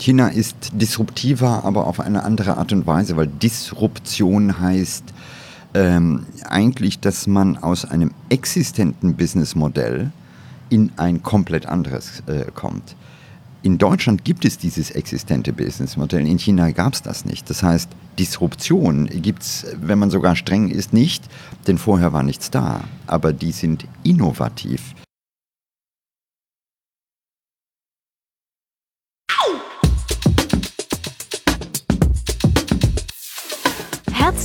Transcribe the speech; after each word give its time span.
China 0.00 0.28
ist 0.28 0.70
disruptiver, 0.72 1.64
aber 1.64 1.86
auf 1.86 2.00
eine 2.00 2.24
andere 2.24 2.56
Art 2.56 2.72
und 2.72 2.86
Weise, 2.86 3.18
weil 3.18 3.26
Disruption 3.26 4.58
heißt 4.58 5.04
ähm, 5.74 6.24
eigentlich, 6.48 7.00
dass 7.00 7.26
man 7.26 7.58
aus 7.58 7.84
einem 7.84 8.12
existenten 8.30 9.16
Businessmodell 9.16 10.10
in 10.70 10.90
ein 10.96 11.22
komplett 11.22 11.66
anderes 11.66 12.22
äh, 12.26 12.46
kommt. 12.54 12.96
In 13.62 13.76
Deutschland 13.76 14.24
gibt 14.24 14.46
es 14.46 14.56
dieses 14.56 14.90
existente 14.90 15.52
Businessmodell, 15.52 16.26
in 16.26 16.38
China 16.38 16.70
gab 16.70 16.94
es 16.94 17.02
das 17.02 17.26
nicht. 17.26 17.50
Das 17.50 17.62
heißt, 17.62 17.90
Disruption 18.18 19.06
gibt 19.06 19.42
es, 19.42 19.66
wenn 19.78 19.98
man 19.98 20.10
sogar 20.10 20.34
streng 20.34 20.70
ist, 20.70 20.94
nicht, 20.94 21.24
denn 21.66 21.76
vorher 21.76 22.14
war 22.14 22.22
nichts 22.22 22.50
da. 22.50 22.84
Aber 23.06 23.34
die 23.34 23.52
sind 23.52 23.84
innovativ. 24.02 24.94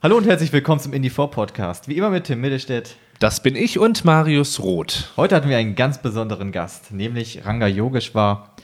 Hallo 0.00 0.16
und 0.16 0.28
herzlich 0.28 0.52
willkommen 0.52 0.78
zum 0.78 0.92
Indie4 0.92 1.26
Podcast. 1.26 1.88
Wie 1.88 1.96
immer 1.96 2.10
mit 2.10 2.22
Tim 2.22 2.40
Mittelstädt. 2.40 2.94
Das 3.18 3.42
bin 3.42 3.56
ich 3.56 3.80
und 3.80 4.04
Marius 4.04 4.60
Roth. 4.60 5.10
Heute 5.16 5.34
hatten 5.34 5.48
wir 5.48 5.56
einen 5.56 5.74
ganz 5.74 6.00
besonderen 6.00 6.52
Gast, 6.52 6.92
nämlich 6.92 7.44
Ranga 7.44 7.66
Yogeshwar. 7.66 8.54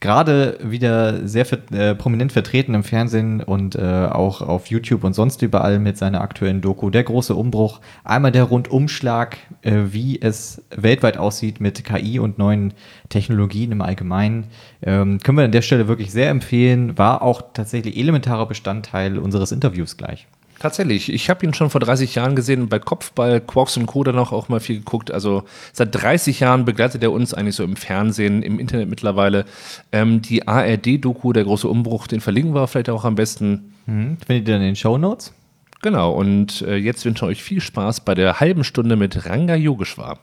Gerade 0.00 0.58
wieder 0.64 1.28
sehr 1.28 1.46
äh, 1.70 1.94
prominent 1.94 2.32
vertreten 2.32 2.74
im 2.74 2.82
Fernsehen 2.82 3.40
und 3.40 3.76
äh, 3.76 4.08
auch 4.10 4.42
auf 4.42 4.66
YouTube 4.66 5.04
und 5.04 5.14
sonst 5.14 5.42
überall 5.42 5.78
mit 5.78 5.96
seiner 5.96 6.22
aktuellen 6.22 6.60
Doku 6.60 6.90
Der 6.90 7.04
große 7.04 7.36
Umbruch. 7.36 7.80
Einmal 8.02 8.32
der 8.32 8.42
Rundumschlag, 8.42 9.36
äh, 9.62 9.92
wie 9.92 10.20
es 10.20 10.64
weltweit 10.74 11.18
aussieht 11.18 11.60
mit 11.60 11.84
KI 11.84 12.18
und 12.18 12.36
neuen 12.38 12.74
Technologien 13.10 13.70
im 13.70 13.80
Allgemeinen. 13.80 14.48
Ähm, 14.82 15.20
können 15.20 15.38
wir 15.38 15.44
an 15.44 15.52
der 15.52 15.62
Stelle 15.62 15.86
wirklich 15.86 16.10
sehr 16.10 16.30
empfehlen. 16.30 16.98
War 16.98 17.22
auch 17.22 17.42
tatsächlich 17.54 17.96
elementarer 17.96 18.46
Bestandteil 18.46 19.18
unseres 19.18 19.52
Interviews 19.52 19.96
gleich. 19.96 20.26
Tatsächlich. 20.60 21.10
Ich 21.10 21.30
habe 21.30 21.44
ihn 21.46 21.54
schon 21.54 21.70
vor 21.70 21.80
30 21.80 22.14
Jahren 22.14 22.36
gesehen, 22.36 22.68
bei 22.68 22.78
Kopfball, 22.78 23.40
Quarks 23.40 23.78
und 23.78 23.86
Co. 23.86 24.04
dann 24.04 24.18
auch, 24.18 24.30
auch 24.30 24.50
mal 24.50 24.60
viel 24.60 24.76
geguckt. 24.76 25.10
Also 25.10 25.44
seit 25.72 25.94
30 25.94 26.38
Jahren 26.40 26.66
begleitet 26.66 27.02
er 27.02 27.12
uns 27.12 27.32
eigentlich 27.32 27.56
so 27.56 27.64
im 27.64 27.76
Fernsehen, 27.76 28.42
im 28.42 28.60
Internet 28.60 28.90
mittlerweile. 28.90 29.46
Ähm, 29.90 30.20
die 30.20 30.46
ARD-Doku, 30.46 31.32
der 31.32 31.44
große 31.44 31.66
Umbruch, 31.66 32.06
den 32.06 32.20
verlinken 32.20 32.54
wir 32.54 32.68
vielleicht 32.68 32.90
auch 32.90 33.06
am 33.06 33.14
besten. 33.14 33.72
Mhm. 33.86 34.18
Findet 34.26 34.48
ihr 34.48 34.54
dann 34.54 34.60
in 34.60 34.68
den 34.68 34.76
Show 34.76 34.98
Notes? 34.98 35.32
Genau, 35.80 36.12
und 36.12 36.60
äh, 36.60 36.76
jetzt 36.76 37.06
wünsche 37.06 37.24
ich 37.24 37.30
euch 37.30 37.42
viel 37.42 37.62
Spaß 37.62 38.02
bei 38.02 38.14
der 38.14 38.38
halben 38.38 38.62
Stunde 38.62 38.96
mit 38.96 39.24
Ranga 39.24 39.54
Yogeshwar. 39.54 40.18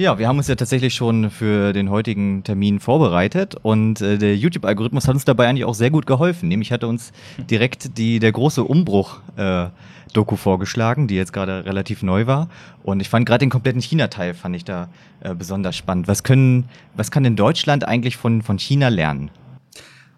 Ja, 0.00 0.18
wir 0.18 0.28
haben 0.28 0.38
uns 0.38 0.48
ja 0.48 0.54
tatsächlich 0.54 0.94
schon 0.94 1.28
für 1.28 1.74
den 1.74 1.90
heutigen 1.90 2.42
Termin 2.42 2.80
vorbereitet 2.80 3.56
und 3.60 4.00
äh, 4.00 4.16
der 4.16 4.34
YouTube-Algorithmus 4.34 5.06
hat 5.06 5.12
uns 5.14 5.26
dabei 5.26 5.46
eigentlich 5.46 5.66
auch 5.66 5.74
sehr 5.74 5.90
gut 5.90 6.06
geholfen. 6.06 6.48
Nämlich 6.48 6.72
hat 6.72 6.84
er 6.84 6.88
uns 6.88 7.12
direkt 7.50 7.98
die, 7.98 8.18
der 8.18 8.32
große 8.32 8.64
Umbruch 8.64 9.20
äh, 9.36 9.66
Doku 10.14 10.36
vorgeschlagen, 10.36 11.06
die 11.06 11.16
jetzt 11.16 11.34
gerade 11.34 11.66
relativ 11.66 12.02
neu 12.02 12.26
war. 12.26 12.48
Und 12.82 13.00
ich 13.00 13.10
fand 13.10 13.26
gerade 13.26 13.40
den 13.40 13.50
kompletten 13.50 13.82
China-Teil 13.82 14.32
fand 14.32 14.56
ich 14.56 14.64
da 14.64 14.88
äh, 15.20 15.34
besonders 15.34 15.76
spannend. 15.76 16.08
Was 16.08 16.22
können, 16.22 16.64
was 16.96 17.10
kann 17.10 17.22
denn 17.22 17.36
Deutschland 17.36 17.86
eigentlich 17.86 18.16
von, 18.16 18.40
von 18.40 18.58
China 18.58 18.88
lernen? 18.88 19.30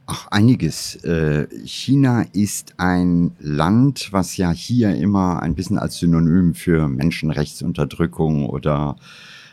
Ach, 0.07 0.29
einiges. 0.31 0.95
Äh, 1.03 1.49
China 1.65 2.25
ist 2.33 2.75
ein 2.77 3.33
Land, 3.41 4.13
was 4.13 4.37
ja 4.37 4.53
hier 4.53 4.95
immer 4.95 5.43
ein 5.43 5.57
bisschen 5.57 5.77
als 5.77 5.99
Synonym 5.99 6.55
für 6.55 6.87
Menschenrechtsunterdrückung 6.87 8.47
oder 8.47 8.95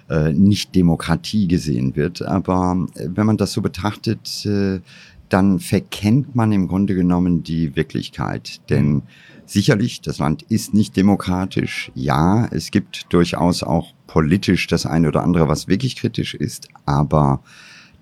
äh, 0.09 0.33
nicht 0.33 0.75
Demokratie 0.75 1.47
gesehen 1.47 1.95
wird. 1.95 2.21
Aber 2.21 2.87
äh, 2.95 3.07
wenn 3.13 3.25
man 3.25 3.37
das 3.37 3.53
so 3.53 3.61
betrachtet, 3.61 4.45
äh, 4.45 4.79
dann 5.29 5.59
verkennt 5.59 6.35
man 6.35 6.51
im 6.51 6.67
Grunde 6.67 6.95
genommen 6.95 7.43
die 7.43 7.75
Wirklichkeit. 7.75 8.61
Denn 8.69 9.03
sicherlich, 9.45 10.01
das 10.01 10.17
Land 10.17 10.41
ist 10.43 10.73
nicht 10.73 10.97
demokratisch. 10.97 11.91
Ja, 11.93 12.47
es 12.51 12.71
gibt 12.71 13.13
durchaus 13.13 13.61
auch 13.61 13.93
politisch 14.07 14.67
das 14.67 14.85
eine 14.85 15.07
oder 15.07 15.23
andere, 15.23 15.47
was 15.47 15.67
wirklich 15.67 15.95
kritisch 15.95 16.33
ist. 16.33 16.67
Aber 16.85 17.41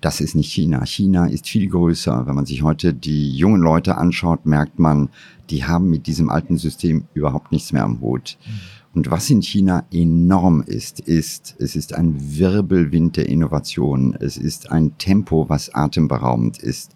das 0.00 0.20
ist 0.20 0.34
nicht 0.34 0.52
China. 0.52 0.84
China 0.86 1.26
ist 1.26 1.48
viel 1.48 1.68
größer. 1.68 2.26
Wenn 2.26 2.34
man 2.34 2.46
sich 2.46 2.62
heute 2.62 2.94
die 2.94 3.36
jungen 3.36 3.60
Leute 3.60 3.98
anschaut, 3.98 4.46
merkt 4.46 4.78
man, 4.78 5.10
die 5.50 5.64
haben 5.64 5.90
mit 5.90 6.06
diesem 6.06 6.30
alten 6.30 6.56
System 6.56 7.04
überhaupt 7.14 7.52
nichts 7.52 7.72
mehr 7.72 7.84
am 7.84 8.00
Hut. 8.00 8.38
Mhm. 8.46 8.77
Und 8.94 9.10
was 9.10 9.28
in 9.30 9.42
China 9.42 9.84
enorm 9.92 10.62
ist, 10.62 11.00
ist, 11.00 11.54
es 11.58 11.76
ist 11.76 11.94
ein 11.94 12.38
Wirbelwind 12.38 13.16
der 13.16 13.28
Innovation. 13.28 14.16
Es 14.18 14.36
ist 14.36 14.72
ein 14.72 14.96
Tempo, 14.98 15.48
was 15.48 15.74
atemberaubend 15.74 16.58
ist. 16.58 16.92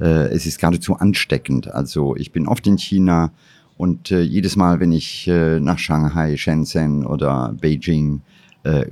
Äh, 0.00 0.28
es 0.28 0.46
ist 0.46 0.58
geradezu 0.58 0.96
ansteckend. 0.96 1.68
Also 1.68 2.16
ich 2.16 2.32
bin 2.32 2.48
oft 2.48 2.66
in 2.66 2.78
China 2.78 3.32
und 3.76 4.10
äh, 4.10 4.22
jedes 4.22 4.56
Mal, 4.56 4.80
wenn 4.80 4.92
ich 4.92 5.28
äh, 5.28 5.60
nach 5.60 5.78
Shanghai, 5.78 6.36
Shenzhen 6.36 7.06
oder 7.06 7.54
Beijing 7.60 8.22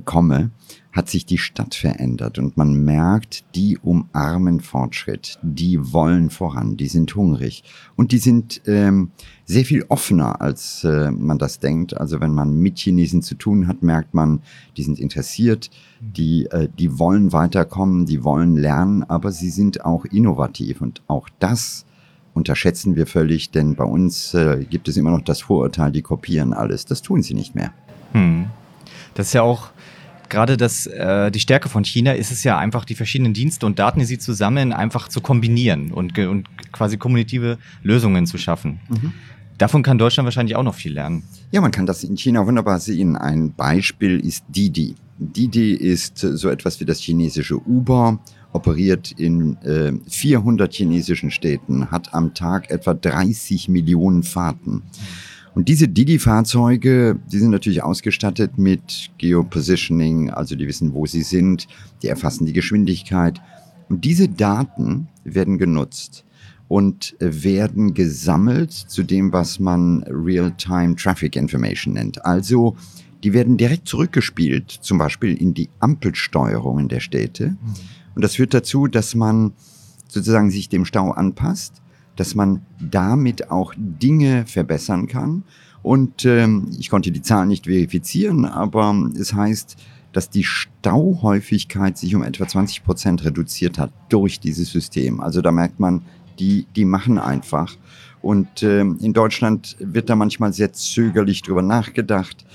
komme, 0.05 0.51
hat 0.95 1.09
sich 1.09 1.25
die 1.25 1.37
Stadt 1.37 1.75
verändert 1.75 2.39
und 2.39 2.55
man 2.55 2.85
merkt, 2.85 3.43
die 3.53 3.77
umarmen 3.77 4.61
Fortschritt, 4.61 5.37
die 5.41 5.91
wollen 5.91 6.29
voran, 6.29 6.77
die 6.77 6.87
sind 6.87 7.13
hungrig 7.15 7.65
und 7.97 8.13
die 8.13 8.17
sind 8.17 8.61
ähm, 8.65 9.11
sehr 9.43 9.65
viel 9.65 9.83
offener, 9.89 10.41
als 10.41 10.85
äh, 10.85 11.11
man 11.11 11.37
das 11.37 11.59
denkt. 11.59 11.97
Also 11.97 12.21
wenn 12.21 12.33
man 12.33 12.57
mit 12.57 12.79
Chinesen 12.79 13.21
zu 13.21 13.35
tun 13.35 13.67
hat, 13.67 13.83
merkt 13.83 14.13
man, 14.13 14.41
die 14.77 14.83
sind 14.83 14.97
interessiert, 14.97 15.69
die, 15.99 16.45
äh, 16.45 16.69
die 16.79 16.97
wollen 16.97 17.33
weiterkommen, 17.33 18.05
die 18.05 18.23
wollen 18.23 18.55
lernen, 18.55 19.03
aber 19.03 19.33
sie 19.33 19.49
sind 19.49 19.83
auch 19.83 20.05
innovativ 20.05 20.79
und 20.79 21.01
auch 21.07 21.27
das 21.39 21.85
unterschätzen 22.33 22.95
wir 22.95 23.05
völlig, 23.05 23.51
denn 23.51 23.75
bei 23.75 23.83
uns 23.83 24.33
äh, 24.33 24.65
gibt 24.69 24.87
es 24.87 24.95
immer 24.95 25.11
noch 25.11 25.21
das 25.21 25.41
Vorurteil, 25.41 25.91
die 25.91 26.01
kopieren 26.01 26.53
alles. 26.53 26.85
Das 26.85 27.01
tun 27.01 27.21
sie 27.21 27.33
nicht 27.33 27.53
mehr. 27.53 27.73
Hm. 28.13 28.45
Das 29.13 29.27
ist 29.27 29.33
ja 29.33 29.41
auch 29.41 29.71
gerade 30.29 30.57
das, 30.57 30.87
äh, 30.87 31.31
die 31.31 31.39
Stärke 31.39 31.69
von 31.69 31.83
China 31.83 32.13
ist 32.13 32.31
es 32.31 32.43
ja 32.43 32.57
einfach, 32.57 32.85
die 32.85 32.95
verschiedenen 32.95 33.33
Dienste 33.33 33.65
und 33.65 33.79
Daten, 33.79 33.99
die 33.99 34.05
sie 34.05 34.17
zusammen 34.17 34.73
einfach 34.73 35.07
zu 35.07 35.21
kombinieren 35.21 35.91
und, 35.91 36.17
und 36.17 36.47
quasi 36.71 36.97
kommunikative 36.97 37.57
Lösungen 37.83 38.25
zu 38.25 38.37
schaffen. 38.37 38.79
Mhm. 38.89 39.13
Davon 39.57 39.83
kann 39.83 39.97
Deutschland 39.97 40.25
wahrscheinlich 40.25 40.55
auch 40.55 40.63
noch 40.63 40.75
viel 40.75 40.93
lernen. 40.93 41.23
Ja, 41.51 41.61
man 41.61 41.71
kann 41.71 41.85
das 41.85 42.03
in 42.03 42.15
China 42.17 42.45
wunderbar 42.45 42.79
sehen. 42.79 43.15
Ein 43.15 43.53
Beispiel 43.53 44.19
ist 44.19 44.43
Didi. 44.49 44.95
Didi 45.17 45.73
ist 45.73 46.17
so 46.17 46.49
etwas 46.49 46.81
wie 46.81 46.85
das 46.85 46.99
chinesische 46.99 47.55
Uber, 47.55 48.19
operiert 48.51 49.13
in 49.13 49.55
äh, 49.63 49.93
400 50.09 50.73
chinesischen 50.73 51.31
Städten, 51.31 51.89
hat 51.89 52.13
am 52.13 52.33
Tag 52.33 52.69
etwa 52.69 52.93
30 52.93 53.69
Millionen 53.69 54.23
Fahrten. 54.23 54.73
Mhm. 54.73 54.81
Und 55.55 55.69
diese 55.69 55.87
Didi-Fahrzeuge, 55.87 57.17
die 57.31 57.39
sind 57.39 57.49
natürlich 57.49 57.81
ausgestattet 57.81 58.57
mit 58.57 59.09
Geopositioning, 59.17 60.29
also 60.29 60.55
die 60.55 60.67
wissen, 60.67 60.93
wo 60.93 61.05
sie 61.05 61.21
sind, 61.21 61.67
die 62.03 62.07
erfassen 62.07 62.45
die 62.45 62.51
Geschwindigkeit. 62.51 63.39
Und 63.87 64.03
diese 64.03 64.27
Daten 64.27 65.07
werden 65.23 65.57
genutzt 65.57 66.25
und 66.67 67.15
werden 67.19 67.93
gesammelt 67.93 68.73
zu 68.73 69.03
dem, 69.03 69.31
was 69.31 69.59
man 69.59 70.03
Real-Time 70.03 70.97
Traffic 70.97 71.37
Information 71.37 71.93
nennt. 71.93 72.25
Also 72.25 72.75
die 73.23 73.31
werden 73.31 73.55
direkt 73.55 73.87
zurückgespielt, 73.87 74.69
zum 74.69 74.97
Beispiel 74.97 75.35
in 75.35 75.53
die 75.53 75.69
Ampelsteuerungen 75.79 76.89
der 76.89 76.99
Städte. 76.99 77.55
Und 78.13 78.23
das 78.23 78.35
führt 78.35 78.53
dazu, 78.53 78.87
dass 78.87 79.15
man 79.15 79.53
sozusagen 80.09 80.51
sich 80.51 80.67
dem 80.67 80.83
Stau 80.83 81.11
anpasst 81.11 81.81
dass 82.15 82.35
man 82.35 82.61
damit 82.79 83.51
auch 83.51 83.73
Dinge 83.77 84.45
verbessern 84.45 85.07
kann. 85.07 85.43
Und 85.83 86.25
ähm, 86.25 86.71
ich 86.79 86.89
konnte 86.89 87.11
die 87.11 87.21
Zahlen 87.21 87.47
nicht 87.47 87.65
verifizieren, 87.65 88.45
aber 88.45 89.09
es 89.19 89.33
heißt, 89.33 89.77
dass 90.13 90.29
die 90.29 90.45
Stauhäufigkeit 90.45 91.97
sich 91.97 92.15
um 92.15 92.23
etwa 92.23 92.47
20 92.47 92.83
Prozent 92.83 93.25
reduziert 93.25 93.77
hat 93.77 93.91
durch 94.09 94.39
dieses 94.39 94.71
System. 94.71 95.19
Also 95.19 95.41
da 95.41 95.51
merkt 95.51 95.79
man, 95.79 96.03
die, 96.39 96.65
die 96.75 96.85
machen 96.85 97.19
einfach. 97.19 97.75
Und 98.21 98.63
ähm, 98.63 98.97
in 99.01 99.13
Deutschland 99.13 99.75
wird 99.79 100.09
da 100.09 100.15
manchmal 100.15 100.53
sehr 100.53 100.73
zögerlich 100.73 101.41
drüber 101.41 101.61
nachgedacht. 101.61 102.45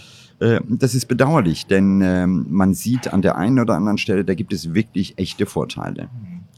Äh, 0.41 0.61
das 0.69 0.95
ist 0.95 1.07
bedauerlich, 1.07 1.67
denn 1.67 2.01
ähm, 2.03 2.47
man 2.49 2.75
sieht 2.75 3.13
an 3.13 3.23
der 3.23 3.37
einen 3.37 3.61
oder 3.61 3.75
anderen 3.75 3.99
Stelle, 3.99 4.25
da 4.25 4.35
gibt 4.35 4.53
es 4.53 4.75
wirklich 4.75 5.19
echte 5.19 5.47
Vorteile. 5.47 6.09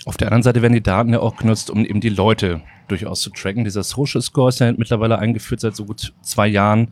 Auf 0.05 0.17
der 0.17 0.29
anderen 0.29 0.43
Seite 0.43 0.63
werden 0.63 0.73
die 0.73 0.83
Daten 0.83 1.13
ja 1.13 1.21
auch 1.21 1.37
genutzt, 1.37 1.71
um 1.71 1.85
eben 1.85 2.01
die 2.01 2.09
Leute 2.09 2.61
durchaus 2.89 3.21
zu 3.23 3.31
tracken. 3.31 3.65
Dieser 3.65 3.85
Social 3.85 4.21
Score 4.21 4.49
ist 4.49 4.59
ja 4.59 4.73
mittlerweile 4.73 5.19
eingeführt 5.19 5.61
seit 5.61 5.77
so 5.77 5.85
gut 5.85 6.13
zwei 6.23 6.49
Jahren. 6.49 6.89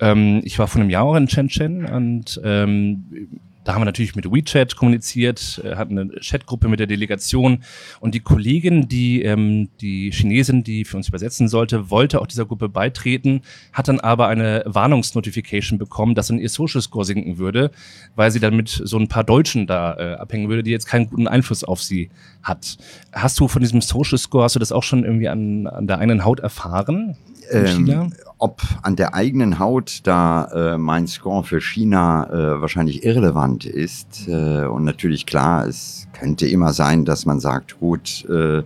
Ähm, 0.00 0.40
ich 0.44 0.58
war 0.58 0.66
vor 0.66 0.80
einem 0.80 0.90
Jahr 0.90 1.04
auch 1.04 1.16
in 1.16 1.28
Shenzhen 1.28 1.84
und 1.84 2.40
ähm, 2.44 3.40
da 3.66 3.74
haben 3.74 3.80
wir 3.80 3.86
natürlich 3.86 4.14
mit 4.14 4.30
WeChat 4.32 4.76
kommuniziert, 4.76 5.60
äh, 5.64 5.74
hatten 5.74 5.98
eine 5.98 6.12
Chatgruppe 6.20 6.68
mit 6.68 6.78
der 6.78 6.86
Delegation 6.86 7.64
und 7.98 8.14
die 8.14 8.20
Kollegin, 8.20 8.88
die 8.88 9.22
ähm, 9.22 9.68
die 9.80 10.12
Chinesin, 10.12 10.62
die 10.62 10.84
für 10.84 10.96
uns 10.96 11.08
übersetzen 11.08 11.48
sollte, 11.48 11.90
wollte 11.90 12.20
auch 12.20 12.28
dieser 12.28 12.46
Gruppe 12.46 12.68
beitreten, 12.68 13.42
hat 13.72 13.88
dann 13.88 13.98
aber 13.98 14.28
eine 14.28 14.62
Warnungsnotification 14.66 15.80
bekommen, 15.80 16.14
dass 16.14 16.28
dann 16.28 16.38
ihr 16.38 16.48
Social 16.48 16.80
Score 16.80 17.04
sinken 17.04 17.38
würde, 17.38 17.72
weil 18.14 18.30
sie 18.30 18.38
dann 18.38 18.54
mit 18.54 18.68
so 18.68 18.98
ein 18.98 19.08
paar 19.08 19.24
Deutschen 19.24 19.66
da 19.66 19.96
äh, 19.98 20.14
abhängen 20.14 20.48
würde, 20.48 20.62
die 20.62 20.70
jetzt 20.70 20.86
keinen 20.86 21.10
guten 21.10 21.26
Einfluss 21.26 21.64
auf 21.64 21.82
sie 21.82 22.10
hat. 22.44 22.78
Hast 23.12 23.40
du 23.40 23.48
von 23.48 23.62
diesem 23.62 23.80
Social 23.80 24.18
Score, 24.18 24.44
hast 24.44 24.54
du 24.54 24.60
das 24.60 24.70
auch 24.70 24.84
schon 24.84 25.02
irgendwie 25.02 25.28
an, 25.28 25.66
an 25.66 25.88
der 25.88 25.98
eigenen 25.98 26.24
Haut 26.24 26.38
erfahren? 26.38 27.16
Ähm, 27.50 28.12
ob 28.38 28.62
an 28.82 28.96
der 28.96 29.14
eigenen 29.14 29.58
Haut 29.58 30.00
da 30.04 30.74
äh, 30.74 30.78
mein 30.78 31.06
Score 31.06 31.44
für 31.44 31.60
China 31.60 32.28
äh, 32.30 32.60
wahrscheinlich 32.60 33.04
irrelevant 33.04 33.64
ist. 33.64 34.28
Äh, 34.28 34.66
und 34.66 34.84
natürlich 34.84 35.26
klar, 35.26 35.66
es 35.66 36.06
könnte 36.12 36.46
immer 36.46 36.72
sein, 36.72 37.04
dass 37.04 37.24
man 37.24 37.40
sagt, 37.40 37.80
gut, 37.80 38.26
äh, 38.28 38.58
äh, 38.58 38.64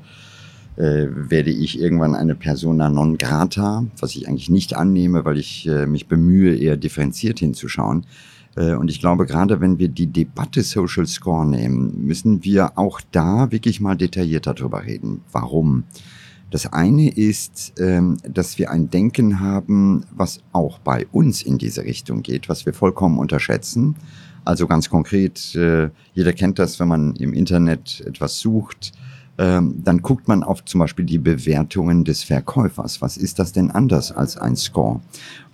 werde 0.76 1.50
ich 1.50 1.80
irgendwann 1.80 2.14
eine 2.14 2.34
Persona 2.34 2.88
non 2.88 3.16
grata, 3.16 3.84
was 3.98 4.16
ich 4.16 4.28
eigentlich 4.28 4.50
nicht 4.50 4.76
annehme, 4.76 5.24
weil 5.24 5.38
ich 5.38 5.68
äh, 5.68 5.86
mich 5.86 6.08
bemühe, 6.08 6.56
eher 6.56 6.76
differenziert 6.76 7.38
hinzuschauen. 7.38 8.06
Und 8.56 8.90
ich 8.90 8.98
glaube, 8.98 9.26
gerade 9.26 9.60
wenn 9.60 9.78
wir 9.78 9.86
die 9.86 10.08
Debatte 10.08 10.62
Social 10.62 11.06
Score 11.06 11.46
nehmen, 11.46 12.04
müssen 12.04 12.42
wir 12.42 12.76
auch 12.76 13.00
da 13.12 13.52
wirklich 13.52 13.80
mal 13.80 13.96
detaillierter 13.96 14.54
drüber 14.54 14.84
reden. 14.84 15.20
Warum? 15.30 15.84
Das 16.50 16.66
eine 16.66 17.08
ist, 17.08 17.74
ähm, 17.78 18.16
dass 18.28 18.58
wir 18.58 18.70
ein 18.70 18.90
Denken 18.90 19.40
haben, 19.40 20.04
was 20.10 20.40
auch 20.52 20.78
bei 20.80 21.06
uns 21.12 21.42
in 21.42 21.58
diese 21.58 21.84
Richtung 21.84 22.22
geht, 22.22 22.48
was 22.48 22.66
wir 22.66 22.74
vollkommen 22.74 23.18
unterschätzen. 23.18 23.94
Also 24.44 24.66
ganz 24.66 24.90
konkret, 24.90 25.54
äh, 25.54 25.90
jeder 26.12 26.32
kennt 26.32 26.58
das, 26.58 26.80
wenn 26.80 26.88
man 26.88 27.14
im 27.16 27.34
Internet 27.34 28.02
etwas 28.06 28.38
sucht, 28.40 28.92
ähm, 29.38 29.80
dann 29.82 30.02
guckt 30.02 30.28
man 30.28 30.42
auf 30.42 30.64
zum 30.64 30.80
Beispiel 30.80 31.04
die 31.04 31.18
Bewertungen 31.18 32.04
des 32.04 32.24
Verkäufers. 32.24 33.00
Was 33.00 33.16
ist 33.16 33.38
das 33.38 33.52
denn 33.52 33.70
anders 33.70 34.12
als 34.12 34.36
ein 34.36 34.56
Score? 34.56 35.00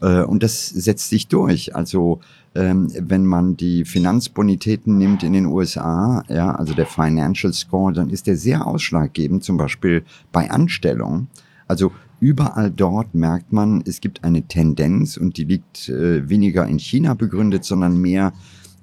Äh, 0.00 0.22
und 0.22 0.42
das 0.42 0.68
setzt 0.68 1.08
sich 1.10 1.28
durch. 1.28 1.76
Also 1.76 2.20
ähm, 2.56 2.88
wenn 2.98 3.26
man 3.26 3.56
die 3.56 3.84
Finanzbonitäten 3.84 4.96
nimmt 4.96 5.22
in 5.22 5.34
den 5.34 5.46
USA, 5.46 6.22
ja, 6.28 6.54
also 6.54 6.74
der 6.74 6.86
Financial 6.86 7.52
Score, 7.52 7.92
dann 7.92 8.08
ist 8.08 8.26
der 8.26 8.36
sehr 8.36 8.66
ausschlaggebend, 8.66 9.44
zum 9.44 9.56
Beispiel 9.56 10.04
bei 10.32 10.50
Anstellung. 10.50 11.28
Also 11.68 11.92
überall 12.18 12.70
dort 12.70 13.14
merkt 13.14 13.52
man, 13.52 13.82
es 13.86 14.00
gibt 14.00 14.24
eine 14.24 14.42
Tendenz 14.42 15.16
und 15.16 15.36
die 15.36 15.44
liegt 15.44 15.88
äh, 15.88 16.28
weniger 16.28 16.66
in 16.66 16.78
China 16.78 17.14
begründet, 17.14 17.64
sondern 17.64 18.00
mehr 18.00 18.32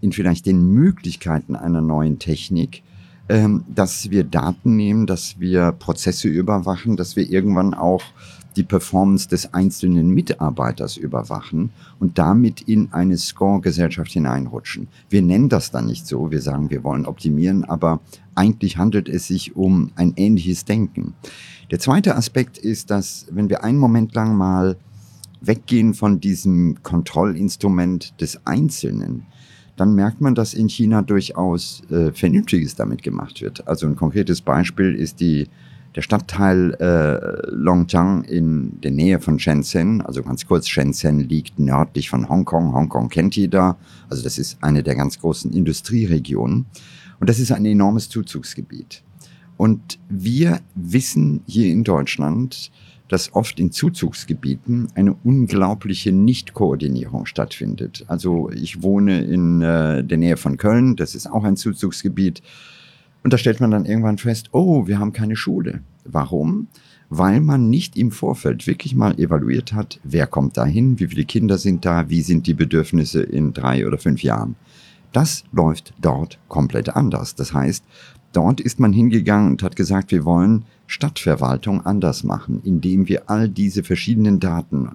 in 0.02 0.12
vielleicht 0.12 0.46
den 0.46 0.68
Möglichkeiten 0.68 1.56
einer 1.56 1.82
neuen 1.82 2.20
Technik, 2.20 2.84
ähm, 3.30 3.64
dass 3.74 4.12
wir 4.12 4.24
Daten 4.24 4.76
nehmen, 4.76 5.08
dass 5.08 5.40
wir 5.40 5.72
Prozesse 5.72 6.28
überwachen, 6.28 6.96
dass 6.98 7.16
wir 7.16 7.28
irgendwann 7.28 7.74
auch 7.74 8.04
die 8.56 8.64
Performance 8.64 9.28
des 9.28 9.54
einzelnen 9.54 10.10
Mitarbeiters 10.10 10.98
überwachen 10.98 11.72
und 12.00 12.18
damit 12.18 12.62
in 12.62 12.92
eine 12.92 13.18
Score-Gesellschaft 13.18 14.12
hineinrutschen. 14.12 14.88
Wir 15.10 15.22
nennen 15.22 15.50
das 15.50 15.72
dann 15.72 15.86
nicht 15.86 16.08
so, 16.08 16.32
wir 16.32 16.42
sagen, 16.42 16.70
wir 16.70 16.84
wollen 16.84 17.06
optimieren, 17.06 17.64
aber 17.64 18.00
eigentlich 18.36 18.78
handelt 18.78 19.10
es 19.10 19.28
sich 19.28 19.56
um 19.56 19.92
ein 19.96 20.14
ähnliches 20.16 20.66
Denken. 20.66 21.14
Der 21.72 21.80
zweite 21.80 22.16
Aspekt 22.16 22.58
ist, 22.58 22.92
dass 22.92 23.26
wenn 23.32 23.50
wir 23.50 23.64
einen 23.64 23.78
Moment 23.78 24.14
lang 24.14 24.36
mal 24.36 24.78
weggehen 25.42 25.94
von 25.94 26.20
diesem 26.20 26.82
Kontrollinstrument 26.84 28.20
des 28.22 28.46
Einzelnen, 28.46 29.26
dann 29.76 29.96
merkt 29.96 30.22
man, 30.22 30.36
dass 30.36 30.54
in 30.54 30.70
China 30.70 31.02
durchaus 31.02 31.82
äh, 31.90 32.12
Vernünftiges 32.12 32.76
damit 32.76 33.02
gemacht 33.02 33.42
wird. 33.42 33.68
Also 33.68 33.88
ein 33.88 33.96
konkretes 33.96 34.42
Beispiel 34.42 34.94
ist 34.94 35.20
die 35.20 35.48
der 35.96 36.02
Stadtteil 36.02 36.74
äh, 36.80 37.52
Longjiang 37.52 38.24
in 38.24 38.82
der 38.82 38.92
Nähe 38.92 39.20
von 39.20 39.40
Shenzhen, 39.40 40.02
also 40.02 40.24
ganz 40.24 40.48
kurz, 40.48 40.68
Shenzhen 40.68 41.20
liegt 41.20 41.60
nördlich 41.60 42.10
von 42.10 42.30
Hongkong. 42.30 42.74
Hongkong 42.74 43.10
kennt 43.10 43.36
jeder. 43.36 43.78
Also 44.10 44.24
das 44.24 44.38
ist 44.38 44.58
eine 44.62 44.82
der 44.82 44.96
ganz 44.96 45.20
großen 45.20 45.52
Industrieregionen. 45.52 46.66
Und 47.20 47.30
das 47.30 47.40
ist 47.40 47.52
ein 47.52 47.66
enormes 47.66 48.10
Zuzugsgebiet. 48.10 49.04
Und 49.56 50.00
wir 50.10 50.60
wissen 50.76 51.42
hier 51.46 51.72
in 51.72 51.84
Deutschland, 51.84 52.72
dass 53.08 53.34
oft 53.36 53.60
in 53.60 53.72
Zuzugsgebieten 53.72 54.88
eine 54.96 55.14
unglaubliche 55.24 56.12
Nichtkoordinierung 56.12 57.28
stattfindet. 57.28 58.04
Also 58.08 58.50
ich 58.50 58.82
wohne 58.82 59.24
in 59.24 59.62
äh, 59.62 60.04
der 60.04 60.18
Nähe 60.18 60.38
von 60.38 60.58
Köln, 60.58 60.96
das 60.96 61.14
ist 61.14 61.28
auch 61.28 61.44
ein 61.44 61.56
Zuzugsgebiet. 61.56 62.42
Und 63.24 63.32
da 63.32 63.38
stellt 63.38 63.62
man 63.62 63.72
dann 63.72 63.86
irgendwann 63.86 64.18
fest, 64.18 64.50
oh, 64.52 64.86
wir 64.86 65.00
haben 65.00 65.14
keine 65.14 65.36
Schule. 65.36 65.82
Warum? 66.04 66.68
Weil 67.10 67.40
man 67.40 67.70
nicht 67.70 67.96
im 67.98 68.12
Vorfeld 68.12 68.68
wirklich 68.68 68.96
mal 68.96 69.18
evaluiert 69.20 69.74
hat, 69.74 70.00
wer 70.04 70.28
kommt 70.28 70.58
da 70.58 70.66
hin, 70.66 71.00
wie 71.00 71.08
viele 71.08 71.26
Kinder 71.26 71.58
sind 71.58 71.86
da, 71.86 72.10
wie 72.10 72.22
sind 72.22 72.48
die 72.48 72.54
Bedürfnisse 72.54 73.24
in 73.24 73.54
drei 73.54 73.88
oder 73.88 73.98
fünf 73.98 74.24
Jahren. 74.24 74.56
Das 75.14 75.44
läuft 75.52 75.94
dort 76.02 76.40
komplett 76.50 76.90
anders. 76.90 77.36
Das 77.36 77.54
heißt, 77.54 77.86
dort 78.34 78.60
ist 78.60 78.80
man 78.80 78.92
hingegangen 78.92 79.52
und 79.52 79.64
hat 79.64 79.76
gesagt, 79.76 80.12
wir 80.12 80.26
wollen 80.26 80.66
Stadtverwaltung 80.88 81.86
anders 81.86 82.24
machen, 82.24 82.62
indem 82.64 83.08
wir 83.08 83.30
all 83.30 83.48
diese 83.48 83.84
verschiedenen 83.84 84.40
Daten 84.40 84.90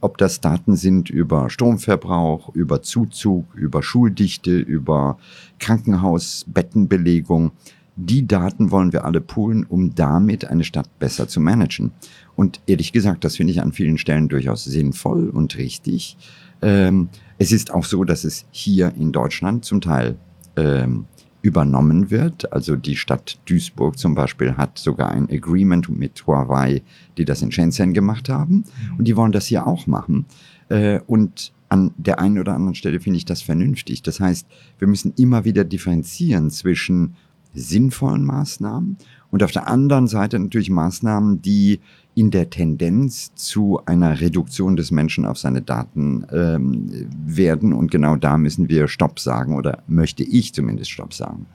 ob 0.00 0.18
das 0.18 0.40
Daten 0.40 0.76
sind 0.76 1.10
über 1.10 1.50
Stromverbrauch, 1.50 2.54
über 2.54 2.82
Zuzug, 2.82 3.54
über 3.54 3.82
Schuldichte, 3.82 4.58
über 4.58 5.18
Krankenhausbettenbelegung. 5.58 7.52
Die 7.96 8.26
Daten 8.26 8.70
wollen 8.70 8.92
wir 8.92 9.04
alle 9.04 9.20
poolen, 9.20 9.64
um 9.64 9.94
damit 9.94 10.46
eine 10.46 10.64
Stadt 10.64 10.98
besser 10.98 11.28
zu 11.28 11.40
managen. 11.40 11.92
Und 12.34 12.60
ehrlich 12.66 12.92
gesagt, 12.92 13.24
das 13.24 13.36
finde 13.36 13.52
ich 13.52 13.60
an 13.60 13.72
vielen 13.72 13.98
Stellen 13.98 14.28
durchaus 14.28 14.64
sinnvoll 14.64 15.28
und 15.28 15.58
richtig. 15.58 16.16
Ähm, 16.62 17.10
es 17.38 17.52
ist 17.52 17.70
auch 17.70 17.84
so, 17.84 18.04
dass 18.04 18.24
es 18.24 18.46
hier 18.50 18.92
in 18.96 19.12
Deutschland 19.12 19.64
zum 19.64 19.80
Teil 19.80 20.16
ähm, 20.56 21.06
übernommen 21.42 22.10
wird. 22.10 22.52
Also 22.52 22.76
die 22.76 22.96
Stadt 22.96 23.38
Duisburg 23.46 23.98
zum 23.98 24.14
Beispiel 24.14 24.56
hat 24.56 24.78
sogar 24.78 25.10
ein 25.10 25.30
Agreement 25.30 25.88
mit 25.88 26.26
Huawei, 26.26 26.82
die 27.16 27.24
das 27.24 27.42
in 27.42 27.52
Shenzhen 27.52 27.94
gemacht 27.94 28.28
haben. 28.28 28.64
Und 28.98 29.06
die 29.06 29.16
wollen 29.16 29.32
das 29.32 29.46
hier 29.46 29.66
auch 29.66 29.86
machen. 29.86 30.26
Äh, 30.68 31.00
und 31.06 31.52
an 31.68 31.92
der 31.96 32.18
einen 32.18 32.38
oder 32.38 32.54
anderen 32.54 32.74
Stelle 32.74 33.00
finde 33.00 33.18
ich 33.18 33.24
das 33.24 33.42
vernünftig. 33.42 34.02
Das 34.02 34.20
heißt, 34.20 34.46
wir 34.78 34.88
müssen 34.88 35.14
immer 35.16 35.44
wieder 35.44 35.64
differenzieren 35.64 36.50
zwischen 36.50 37.14
sinnvollen 37.54 38.24
Maßnahmen 38.24 38.96
und 39.30 39.42
auf 39.42 39.52
der 39.52 39.68
anderen 39.68 40.06
Seite 40.06 40.38
natürlich 40.38 40.70
Maßnahmen, 40.70 41.42
die 41.42 41.80
in 42.20 42.30
der 42.30 42.50
Tendenz 42.50 43.34
zu 43.34 43.80
einer 43.86 44.20
Reduktion 44.20 44.76
des 44.76 44.90
Menschen 44.90 45.24
auf 45.24 45.38
seine 45.38 45.62
Daten 45.62 46.26
ähm, 46.30 47.08
werden. 47.24 47.72
Und 47.72 47.90
genau 47.90 48.16
da 48.16 48.36
müssen 48.36 48.68
wir 48.68 48.88
Stopp 48.88 49.18
sagen 49.18 49.56
oder 49.56 49.82
möchte 49.86 50.22
ich 50.22 50.52
zumindest 50.52 50.90
Stopp 50.90 51.14
sagen. 51.14 51.46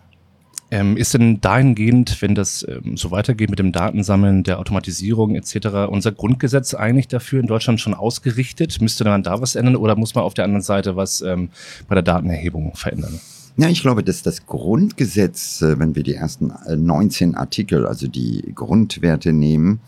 Ähm, 0.72 0.98
ist 0.98 1.14
denn 1.14 1.40
dahingehend, 1.40 2.20
wenn 2.24 2.34
das 2.34 2.66
ähm, 2.68 2.98
so 2.98 3.12
weitergeht 3.12 3.52
mit 3.52 3.60
dem 3.60 3.74
Datensammeln, 3.74 4.42
der 4.42 4.58
Automatisierung 4.58 5.36
etc., 5.36 5.88
unser 5.88 6.12
Grundgesetz 6.12 6.74
eigentlich 6.74 7.08
dafür 7.08 7.42
in 7.42 7.46
Deutschland 7.46 7.80
schon 7.80 7.94
ausgerichtet? 7.94 8.82
Müsste 8.82 9.04
man 9.04 9.22
da 9.22 9.40
was 9.40 9.54
ändern 9.54 9.76
oder 9.76 9.96
muss 9.96 10.16
man 10.16 10.24
auf 10.24 10.34
der 10.34 10.46
anderen 10.46 10.64
Seite 10.64 10.96
was 10.96 11.22
ähm, 11.22 11.50
bei 11.88 11.94
der 11.94 12.02
Datenerhebung 12.02 12.76
verändern? 12.76 13.20
Ja, 13.58 13.70
ich 13.70 13.84
glaube, 13.84 14.04
dass 14.04 14.24
das 14.24 14.48
Grundgesetz, 14.48 15.62
äh, 15.62 15.78
wenn 15.78 15.96
wir 15.96 16.02
die 16.02 16.16
ersten 16.16 16.52
19 16.68 17.36
äh, 17.36 17.38
Artikel, 17.38 17.86
also 17.86 18.08
die 18.08 18.52
Grundwerte 18.56 19.32
nehmen, 19.32 19.80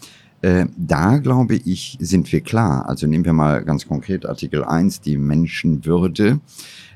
da 0.42 1.18
glaube 1.18 1.56
ich, 1.56 1.98
sind 2.00 2.32
wir 2.32 2.42
klar. 2.42 2.88
Also 2.88 3.08
nehmen 3.08 3.26
wir 3.26 3.34
mal 3.34 3.64
ganz 3.64 3.88
konkret 3.88 4.26
Artikel 4.26 4.64
1, 4.64 5.02
die 5.02 5.18
Menschenwürde. 5.18 6.40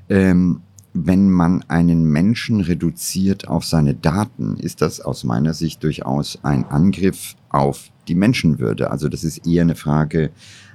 Ähm, 0.10 0.62
wenn 0.94 1.30
man 1.30 1.64
einen 1.70 2.04
Menschen 2.04 2.62
reduziert 2.62 3.48
auf 3.48 3.66
seine 3.66 3.96
Daten, 3.96 4.58
ist 4.58 4.82
das 4.82 5.00
aus 5.00 5.24
meiner 5.24 5.54
Sicht 5.54 5.84
durchaus 5.84 6.40
ein 6.44 6.66
Angriff 6.66 7.36
auf 7.50 7.90
die 8.08 8.16
Menschenwürde. 8.16 8.92
Also 8.92 9.08
das 9.08 9.24
ist 9.24 9.48
eher 9.48 9.62
eine 9.62 9.76
Frage 9.76 10.32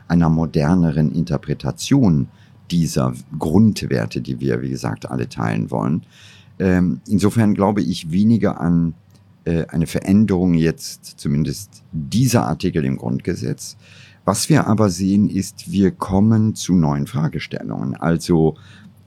einer 0.08 0.30
moderneren 0.30 1.12
Interpretation 1.12 2.28
dieser 2.70 3.12
Grundwerte, 3.38 4.20
die 4.20 4.40
wir, 4.40 4.62
wie 4.62 4.70
gesagt, 4.70 5.10
alle 5.10 5.28
teilen 5.28 5.70
wollen. 5.70 6.04
Ähm, 6.58 7.00
insofern 7.06 7.54
glaube 7.54 7.82
ich 7.82 8.10
weniger 8.10 8.60
an 8.60 8.94
äh, 9.05 9.05
eine 9.46 9.86
Veränderung 9.86 10.54
jetzt, 10.54 11.04
zumindest 11.18 11.82
dieser 11.92 12.46
Artikel 12.46 12.84
im 12.84 12.96
Grundgesetz. 12.96 13.76
Was 14.26 14.48
wir 14.48 14.66
aber 14.66 14.90
sehen, 14.90 15.28
ist, 15.28 15.70
wir 15.70 15.92
kommen 15.92 16.56
zu 16.56 16.74
neuen 16.74 17.06
Fragestellungen. 17.06 17.94
Also 17.94 18.56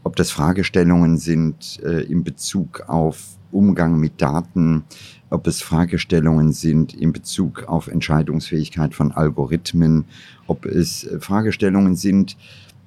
ob 0.03 0.15
das 0.15 0.31
Fragestellungen 0.31 1.17
sind 1.17 1.81
äh, 1.83 2.03
in 2.03 2.23
Bezug 2.23 2.85
auf 2.87 3.37
Umgang 3.51 3.99
mit 3.99 4.21
Daten, 4.21 4.83
ob 5.29 5.45
es 5.47 5.61
Fragestellungen 5.61 6.53
sind 6.53 6.93
in 6.93 7.11
Bezug 7.11 7.63
auf 7.67 7.87
Entscheidungsfähigkeit 7.87 8.95
von 8.95 9.11
Algorithmen, 9.11 10.05
ob 10.47 10.65
es 10.65 11.03
äh, 11.03 11.19
Fragestellungen 11.19 11.97
sind, 11.97 12.37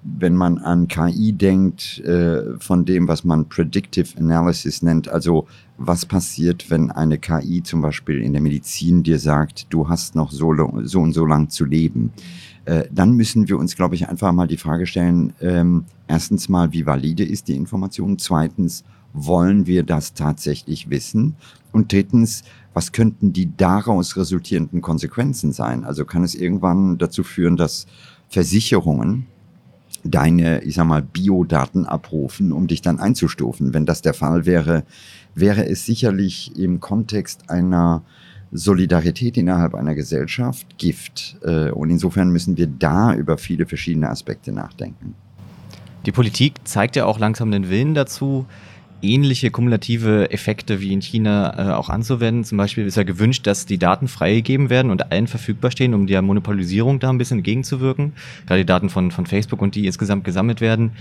wenn 0.04 0.35
man 0.35 0.59
an 0.59 0.88
KI 0.88 1.32
denkt, 1.32 2.00
äh, 2.00 2.59
von 2.59 2.85
dem, 2.85 3.06
was 3.06 3.23
man 3.23 3.49
Predictive 3.49 4.18
Analysis 4.18 4.82
nennt, 4.82 5.09
also 5.09 5.47
was 5.78 6.06
passiert, 6.06 6.71
wenn 6.71 6.90
eine 6.90 7.18
KI 7.18 7.62
zum 7.62 7.82
Beispiel 7.82 8.21
in 8.21 8.32
der 8.32 8.42
Medizin 8.42 9.02
dir 9.02 9.18
sagt, 9.18 9.73
du 9.73 9.88
hast 9.88 10.14
noch 10.16 10.32
so, 10.32 10.54
so 10.82 11.00
und 11.00 11.12
so 11.12 11.25
lang 11.25 11.50
zu 11.50 11.64
leben, 11.64 12.12
äh, 12.64 12.85
dann 12.90 13.12
müssen 13.12 13.49
wir 13.49 13.59
uns, 13.59 13.76
glaube 13.76 13.94
ich, 13.94 14.09
einfach 14.09 14.32
mal 14.32 14.49
die 14.49 14.56
Frage 14.56 14.87
stellen, 14.87 15.35
ähm, 15.40 15.85
erstens 16.09 16.49
mal, 16.49 16.73
wie 16.73 16.85
valide 16.85 17.25
ist 17.25 17.47
die 17.49 17.56
Information? 17.56 18.18
Zweitens, 18.18 18.85
wollen 19.12 19.66
wir 19.66 19.82
das 19.82 20.14
tatsächlich 20.14 20.90
wissen? 20.90 21.37
Und 21.71 21.92
drittens, 21.92 22.42
was 22.75 22.92
könnten 22.92 23.32
die 23.32 23.56
daraus 23.56 24.16
resultierenden 24.16 24.80
Konsequenzen 24.80 25.52
sein? 25.52 25.85
Also 25.85 26.04
kann 26.04 26.25
es 26.25 26.35
irgendwann 26.35 26.99
dazu 26.99 27.23
führen, 27.23 27.56
dass 27.56 27.87
Versicherungen 28.28 29.26
deine, 30.04 30.62
ich 30.62 30.75
sag 30.75 30.87
mal, 30.87 31.02
Biodaten 31.02 31.87
abrufen, 31.87 32.52
um 32.52 32.66
dich 32.66 32.82
dann 32.82 32.99
einzustufen. 32.99 33.75
Wenn 33.75 33.87
das 33.87 34.02
der 34.02 34.14
Fall 34.14 34.47
wäre, 34.47 34.85
wäre 35.35 35.66
es 35.66 35.87
sicherlich 35.87 36.56
im 36.56 36.80
Kontext 36.80 37.50
einer 37.50 38.02
Solidarität 38.52 39.37
innerhalb 39.37 39.75
einer 39.75 39.94
Gesellschaft 39.94 40.78
Gift. 40.78 41.37
Äh, 41.42 41.71
und 41.71 41.90
insofern 41.90 42.30
müssen 42.30 42.56
wir 42.56 42.66
da 42.66 43.14
über 43.14 43.38
viele 43.38 43.66
verschiedene 43.66 44.11
Aspekte 44.11 44.52
nachdenken. 44.52 45.14
Die 46.04 46.12
Politik 46.12 46.54
zeigt 46.64 46.97
ja 46.97 47.06
auch 47.06 47.18
langsam 47.18 47.50
den 47.50 47.71
Willen 47.71 47.94
dazu, 47.94 48.47
ähnliche 49.02 49.50
kumulative 49.50 50.30
Effekte 50.30 50.80
wie 50.80 50.92
in 50.92 51.02
China 51.02 51.71
äh, 51.71 51.73
auch 51.73 51.88
anzuwenden. 51.88 52.44
Zum 52.44 52.59
Beispiel 52.59 52.87
ist 52.87 52.97
ja 52.97 53.02
gewünscht, 53.02 53.47
dass 53.47 53.66
die 53.66 53.78
Daten 53.78 54.09
freigegeben 54.09 54.71
werden 54.71 54.90
und 54.90 55.11
allen 55.12 55.26
verfügbar 55.26 55.71
stehen, 55.71 55.94
um 55.94 56.06
der 56.06 56.23
Monopolisierung 56.23 57.00
da 57.00 57.11
ein 57.11 57.18
bisschen 57.18 57.38
entgegenzuwirken. 57.38 58.12
Gerade 58.47 58.61
die 58.61 58.66
Daten 58.66 58.88
von, 58.88 59.11
von 59.11 59.26
Facebook 59.26 59.62
und 59.62 59.75
die 59.75 59.87
insgesamt 59.87 60.25
gesammelt 60.25 60.61
werden. 60.61 60.92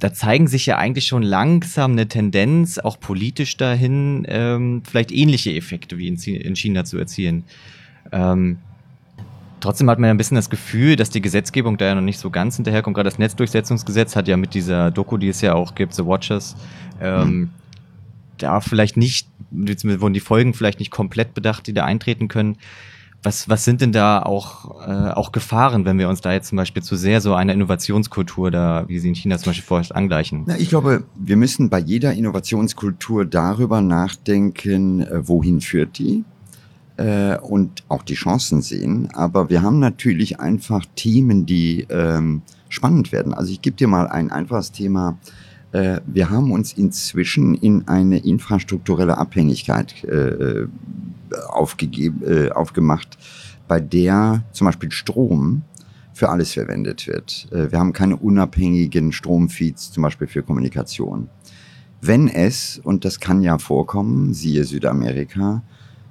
Da 0.00 0.12
zeigen 0.12 0.48
sich 0.48 0.66
ja 0.66 0.78
eigentlich 0.78 1.06
schon 1.06 1.22
langsam 1.22 1.92
eine 1.92 2.08
Tendenz, 2.08 2.78
auch 2.78 2.98
politisch 2.98 3.56
dahin, 3.56 4.24
ähm, 4.28 4.82
vielleicht 4.84 5.12
ähnliche 5.12 5.54
Effekte 5.54 5.96
wie 5.98 6.08
in, 6.08 6.16
in 6.16 6.56
China 6.56 6.84
zu 6.84 6.98
erzielen. 6.98 7.44
Ähm, 8.10 8.58
Trotzdem 9.62 9.88
hat 9.88 10.00
man 10.00 10.08
ja 10.08 10.14
ein 10.14 10.16
bisschen 10.16 10.34
das 10.34 10.50
Gefühl, 10.50 10.96
dass 10.96 11.10
die 11.10 11.22
Gesetzgebung 11.22 11.78
da 11.78 11.84
ja 11.84 11.94
noch 11.94 12.02
nicht 12.02 12.18
so 12.18 12.30
ganz 12.30 12.56
hinterherkommt. 12.56 12.96
Gerade 12.96 13.08
das 13.08 13.20
Netzdurchsetzungsgesetz 13.20 14.16
hat 14.16 14.26
ja 14.26 14.36
mit 14.36 14.54
dieser 14.54 14.90
Doku, 14.90 15.18
die 15.18 15.28
es 15.28 15.40
ja 15.40 15.54
auch 15.54 15.76
gibt, 15.76 15.94
The 15.94 16.04
Watchers, 16.04 16.56
ähm, 17.02 17.28
mhm. 17.28 17.50
da 18.38 18.60
vielleicht 18.60 18.96
nicht, 18.96 19.28
wurden 19.50 20.14
die 20.14 20.20
Folgen 20.20 20.54
vielleicht 20.54 20.78
nicht 20.78 20.90
komplett 20.90 21.34
bedacht, 21.34 21.66
die 21.66 21.72
da 21.72 21.84
eintreten 21.84 22.28
können. 22.28 22.56
Was, 23.24 23.48
was 23.48 23.64
sind 23.64 23.80
denn 23.80 23.92
da 23.92 24.20
auch, 24.20 24.80
äh, 24.84 25.10
auch 25.12 25.30
Gefahren, 25.30 25.84
wenn 25.84 25.96
wir 25.96 26.08
uns 26.08 26.22
da 26.22 26.32
jetzt 26.32 26.48
zum 26.48 26.56
Beispiel 26.56 26.82
zu 26.82 26.96
sehr 26.96 27.20
so 27.20 27.34
einer 27.34 27.52
Innovationskultur 27.52 28.50
da, 28.50 28.84
wie 28.88 28.98
sie 28.98 29.08
in 29.08 29.14
China 29.14 29.38
zum 29.38 29.50
Beispiel 29.50 29.64
vorherrscht, 29.64 29.92
angleichen? 29.92 30.42
Na, 30.46 30.58
ich 30.58 30.68
glaube, 30.68 31.04
wir 31.14 31.36
müssen 31.36 31.70
bei 31.70 31.78
jeder 31.78 32.14
Innovationskultur 32.14 33.24
darüber 33.24 33.80
nachdenken, 33.80 35.02
äh, 35.02 35.28
wohin 35.28 35.60
führt 35.60 35.98
die? 35.98 36.24
äh, 36.96 37.36
und 37.38 37.84
auch 37.88 38.02
die 38.02 38.14
Chancen 38.14 38.62
sehen. 38.62 39.08
Aber 39.12 39.50
wir 39.50 39.62
haben 39.62 39.78
natürlich 39.78 40.40
einfach 40.40 40.84
Themen, 40.94 41.46
die 41.46 41.86
ähm, 41.90 42.42
spannend 42.68 43.12
werden. 43.12 43.34
Also 43.34 43.52
ich 43.52 43.62
gebe 43.62 43.76
dir 43.76 43.88
mal 43.88 44.08
ein 44.08 44.30
einfaches 44.30 44.72
Thema. 44.72 45.18
Äh, 45.72 46.00
wir 46.06 46.30
haben 46.30 46.52
uns 46.52 46.72
inzwischen 46.72 47.54
in 47.54 47.88
eine 47.88 48.18
infrastrukturelle 48.18 49.18
Abhängigkeit 49.18 50.04
äh, 50.04 50.66
aufgegeben, 51.48 52.22
äh, 52.24 52.50
aufgemacht, 52.50 53.18
bei 53.68 53.80
der 53.80 54.44
zum 54.52 54.66
Beispiel 54.66 54.90
Strom 54.90 55.62
für 56.14 56.28
alles 56.28 56.52
verwendet 56.52 57.06
wird. 57.06 57.48
Äh, 57.50 57.72
wir 57.72 57.78
haben 57.78 57.92
keine 57.92 58.16
unabhängigen 58.16 59.12
Stromfeeds, 59.12 59.92
zum 59.92 60.02
Beispiel 60.02 60.26
für 60.26 60.42
Kommunikation. 60.42 61.28
Wenn 62.00 62.28
es, 62.28 62.80
und 62.82 63.04
das 63.04 63.20
kann 63.20 63.42
ja 63.42 63.58
vorkommen, 63.58 64.34
siehe 64.34 64.64
Südamerika, 64.64 65.62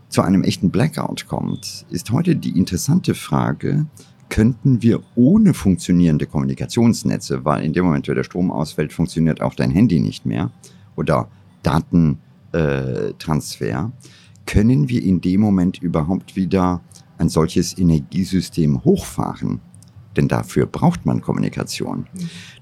zu 0.10 0.22
einem 0.22 0.44
echten 0.44 0.72
Blackout 0.72 1.27
kommt, 1.27 1.86
ist 1.89 2.12
heute 2.12 2.36
die 2.36 2.58
interessante 2.58 3.13
Frage, 3.13 3.86
könnten 4.32 4.82
wir 4.82 5.04
ohne 5.16 5.54
funktionierende 5.54 6.26
Kommunikationsnetze, 6.26 7.46
weil 7.46 7.64
in 7.66 7.74
dem 7.74 7.86
Moment, 7.86 8.08
wo 8.08 8.14
der 8.14 8.24
Strom 8.24 8.50
ausfällt, 8.50 8.94
funktioniert 8.94 9.42
auch 9.42 9.54
dein 9.54 9.72
Handy 9.72 10.00
nicht 10.00 10.26
mehr 10.26 10.50
oder 10.96 11.28
Datentransfer, 11.62 13.92
können 14.46 14.88
wir 14.90 15.04
in 15.04 15.22
dem 15.22 15.42
Moment 15.42 15.80
überhaupt 15.80 16.38
wieder 16.38 16.80
ein 17.18 17.28
solches 17.30 17.78
Energiesystem 17.78 18.86
hochfahren? 18.86 19.60
Denn 20.16 20.30
dafür 20.30 20.66
braucht 20.66 21.06
man 21.06 21.22
Kommunikation. 21.22 22.08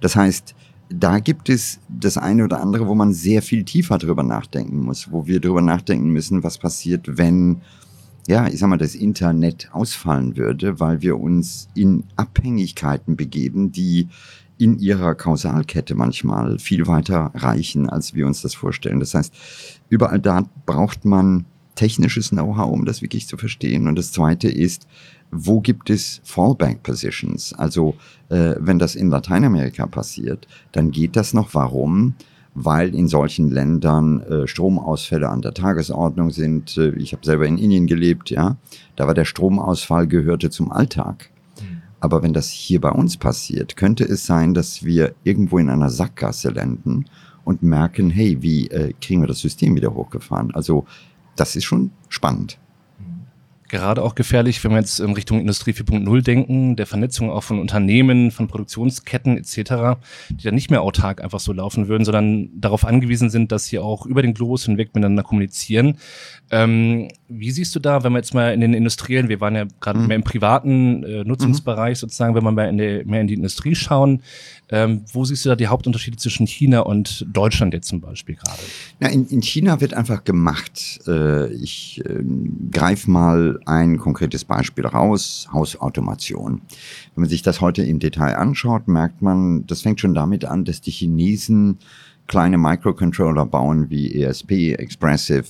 Das 0.01 0.15
heißt, 0.15 0.55
da 0.89 1.19
gibt 1.19 1.49
es 1.49 1.79
das 1.87 2.17
eine 2.17 2.45
oder 2.45 2.61
andere, 2.61 2.87
wo 2.87 2.95
man 2.95 3.13
sehr 3.13 3.43
viel 3.43 3.63
tiefer 3.63 3.99
drüber 3.99 4.23
nachdenken 4.23 4.79
muss, 4.79 5.11
wo 5.11 5.27
wir 5.27 5.39
drüber 5.39 5.61
nachdenken 5.61 6.09
müssen, 6.09 6.41
was 6.43 6.57
passiert, 6.57 7.17
wenn, 7.17 7.61
ja, 8.29 8.47
ich 8.47 8.59
sag 8.59 8.69
mal, 8.69 8.77
das 8.77 8.93
Internet 8.93 9.69
ausfallen 9.71 10.37
würde, 10.37 10.79
weil 10.79 11.01
wir 11.01 11.19
uns 11.19 11.67
in 11.73 12.03
Abhängigkeiten 12.15 13.15
begeben, 13.15 13.71
die 13.71 14.07
in 14.59 14.77
ihrer 14.77 15.15
Kausalkette 15.15 15.95
manchmal 15.95 16.59
viel 16.59 16.85
weiter 16.85 17.31
reichen, 17.33 17.89
als 17.89 18.13
wir 18.13 18.27
uns 18.27 18.43
das 18.43 18.53
vorstellen. 18.53 18.99
Das 18.99 19.15
heißt, 19.15 19.33
überall 19.89 20.19
da 20.19 20.47
braucht 20.67 21.05
man 21.05 21.45
technisches 21.73 22.29
Know-how, 22.29 22.71
um 22.71 22.85
das 22.85 23.01
wirklich 23.01 23.25
zu 23.25 23.35
verstehen. 23.35 23.87
Und 23.87 23.95
das 23.95 24.11
zweite 24.11 24.47
ist, 24.47 24.85
wo 25.31 25.59
gibt 25.59 25.89
es 25.89 26.21
Fallback 26.23 26.83
Positions? 26.83 27.53
Also 27.53 27.95
äh, 28.29 28.53
wenn 28.59 28.77
das 28.77 28.93
in 28.93 29.09
Lateinamerika 29.09 29.87
passiert, 29.87 30.47
dann 30.71 30.91
geht 30.91 31.15
das 31.15 31.33
noch. 31.33 31.55
Warum? 31.55 32.13
Weil 32.55 32.95
in 32.95 33.07
solchen 33.07 33.49
Ländern 33.49 34.21
äh, 34.21 34.47
Stromausfälle 34.47 35.29
an 35.29 35.41
der 35.41 35.53
Tagesordnung 35.53 36.31
sind. 36.31 36.77
Äh, 36.77 36.89
ich 36.95 37.13
habe 37.13 37.25
selber 37.25 37.45
in 37.45 37.57
Indien 37.57 37.87
gelebt, 37.87 38.29
ja. 38.29 38.57
Da 38.95 39.07
war 39.07 39.13
der 39.13 39.25
Stromausfall 39.25 40.07
gehörte 40.07 40.49
zum 40.49 40.71
Alltag. 40.71 41.29
Mhm. 41.61 41.81
Aber 41.99 42.23
wenn 42.23 42.33
das 42.33 42.49
hier 42.49 42.81
bei 42.81 42.91
uns 42.91 43.17
passiert, 43.17 43.75
könnte 43.75 44.03
es 44.03 44.25
sein, 44.25 44.53
dass 44.53 44.83
wir 44.83 45.13
irgendwo 45.23 45.57
in 45.57 45.69
einer 45.69 45.89
Sackgasse 45.89 46.49
landen 46.49 47.05
und 47.43 47.63
merken, 47.63 48.09
hey, 48.09 48.41
wie 48.41 48.67
äh, 48.67 48.93
kriegen 48.99 49.21
wir 49.21 49.27
das 49.27 49.39
System 49.39 49.75
wieder 49.75 49.93
hochgefahren? 49.93 50.53
Also 50.53 50.85
das 51.35 51.55
ist 51.55 51.65
schon 51.65 51.91
spannend. 52.09 52.59
Gerade 53.69 54.03
auch 54.03 54.15
gefährlich, 54.15 54.63
wenn 54.63 54.71
wir 54.71 54.79
jetzt 54.79 54.99
in 54.99 55.13
Richtung 55.13 55.39
Industrie 55.39 55.71
4.0 55.71 56.21
denken, 56.23 56.75
der 56.75 56.87
Vernetzung 56.87 57.29
auch 57.29 57.43
von 57.43 57.59
Unternehmen, 57.59 58.31
von 58.31 58.47
Produktionsketten 58.47 59.37
etc., 59.37 59.99
die 60.29 60.43
dann 60.43 60.55
nicht 60.55 60.71
mehr 60.71 60.81
autark 60.81 61.23
einfach 61.23 61.39
so 61.39 61.53
laufen 61.53 61.87
würden, 61.87 62.03
sondern 62.03 62.49
darauf 62.59 62.83
angewiesen 62.83 63.29
sind, 63.29 63.51
dass 63.51 63.67
sie 63.67 63.79
auch 63.79 64.07
über 64.07 64.23
den 64.23 64.33
Globus 64.33 64.65
hinweg 64.65 64.89
miteinander 64.95 65.21
kommunizieren. 65.21 65.97
Ähm, 66.51 67.09
wie 67.27 67.51
siehst 67.51 67.75
du 67.75 67.79
da, 67.79 68.03
wenn 68.03 68.11
wir 68.11 68.17
jetzt 68.17 68.33
mal 68.33 68.53
in 68.53 68.61
den 68.61 68.73
industriellen, 68.73 69.29
wir 69.29 69.39
waren 69.39 69.55
ja 69.55 69.65
gerade 69.79 69.99
mhm. 69.99 70.07
mehr 70.07 70.15
im 70.15 70.23
privaten 70.23 71.03
äh, 71.03 71.23
Nutzungsbereich 71.23 71.97
mhm. 71.97 71.99
sozusagen, 71.99 72.33
wenn 72.33 72.43
wir 72.43 72.51
mal 72.51 72.69
in 72.69 72.77
die, 72.79 73.03
mehr 73.05 73.21
in 73.21 73.27
die 73.27 73.35
Industrie 73.35 73.75
schauen, 73.75 74.23
ähm, 74.71 75.01
wo 75.13 75.25
siehst 75.25 75.45
du 75.45 75.49
da 75.49 75.55
die 75.55 75.67
Hauptunterschiede 75.67 76.17
zwischen 76.17 76.47
China 76.47 76.81
und 76.81 77.25
Deutschland 77.31 77.73
jetzt 77.73 77.87
zum 77.87 78.01
Beispiel 78.01 78.35
gerade? 78.35 78.59
Na, 78.99 79.09
in, 79.09 79.27
in 79.27 79.41
China 79.41 79.81
wird 79.81 79.93
einfach 79.93 80.23
gemacht. 80.23 81.01
Äh, 81.07 81.51
ich 81.53 82.01
äh, 82.05 82.23
greife 82.71 83.09
mal 83.09 83.58
ein 83.67 83.97
konkretes 83.97 84.45
Beispiel 84.45 84.85
raus, 84.85 85.47
Hausautomation. 85.51 86.61
Wenn 87.15 87.21
man 87.21 87.29
sich 87.29 87.41
das 87.41 87.61
heute 87.61 87.83
im 87.83 87.99
Detail 87.99 88.35
anschaut, 88.35 88.87
merkt 88.87 89.21
man, 89.21 89.65
das 89.67 89.81
fängt 89.81 89.99
schon 89.99 90.13
damit 90.13 90.45
an, 90.45 90.65
dass 90.65 90.81
die 90.81 90.91
Chinesen 90.91 91.77
kleine 92.27 92.57
Microcontroller 92.57 93.45
bauen 93.45 93.89
wie 93.89 94.21
ESP, 94.21 94.73
Expressive, 94.73 95.45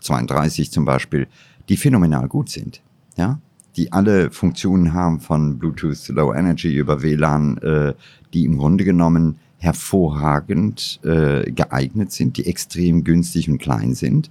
32 0.00 0.70
zum 0.70 0.84
Beispiel, 0.84 1.26
die 1.68 1.76
phänomenal 1.76 2.28
gut 2.28 2.50
sind. 2.50 2.82
Ja, 3.16 3.38
die 3.76 3.92
alle 3.92 4.30
Funktionen 4.30 4.92
haben 4.92 5.20
von 5.20 5.58
Bluetooth 5.58 6.08
Low 6.08 6.32
Energy 6.32 6.76
über 6.76 7.02
WLAN, 7.02 7.58
äh, 7.58 7.94
die 8.32 8.44
im 8.44 8.58
Grunde 8.58 8.84
genommen 8.84 9.38
hervorragend 9.58 11.00
äh, 11.04 11.50
geeignet 11.50 12.12
sind, 12.12 12.36
die 12.36 12.46
extrem 12.46 13.02
günstig 13.02 13.48
und 13.48 13.58
klein 13.58 13.94
sind. 13.94 14.30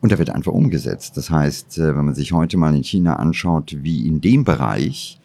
Und 0.00 0.12
da 0.12 0.18
wird 0.18 0.30
einfach 0.30 0.52
umgesetzt. 0.52 1.16
Das 1.16 1.30
heißt, 1.30 1.78
äh, 1.78 1.96
wenn 1.96 2.04
man 2.04 2.14
sich 2.14 2.32
heute 2.32 2.56
mal 2.56 2.74
in 2.74 2.84
China 2.84 3.16
anschaut, 3.16 3.76
wie 3.82 4.06
in 4.06 4.20
dem 4.20 4.44
Bereich 4.44 5.20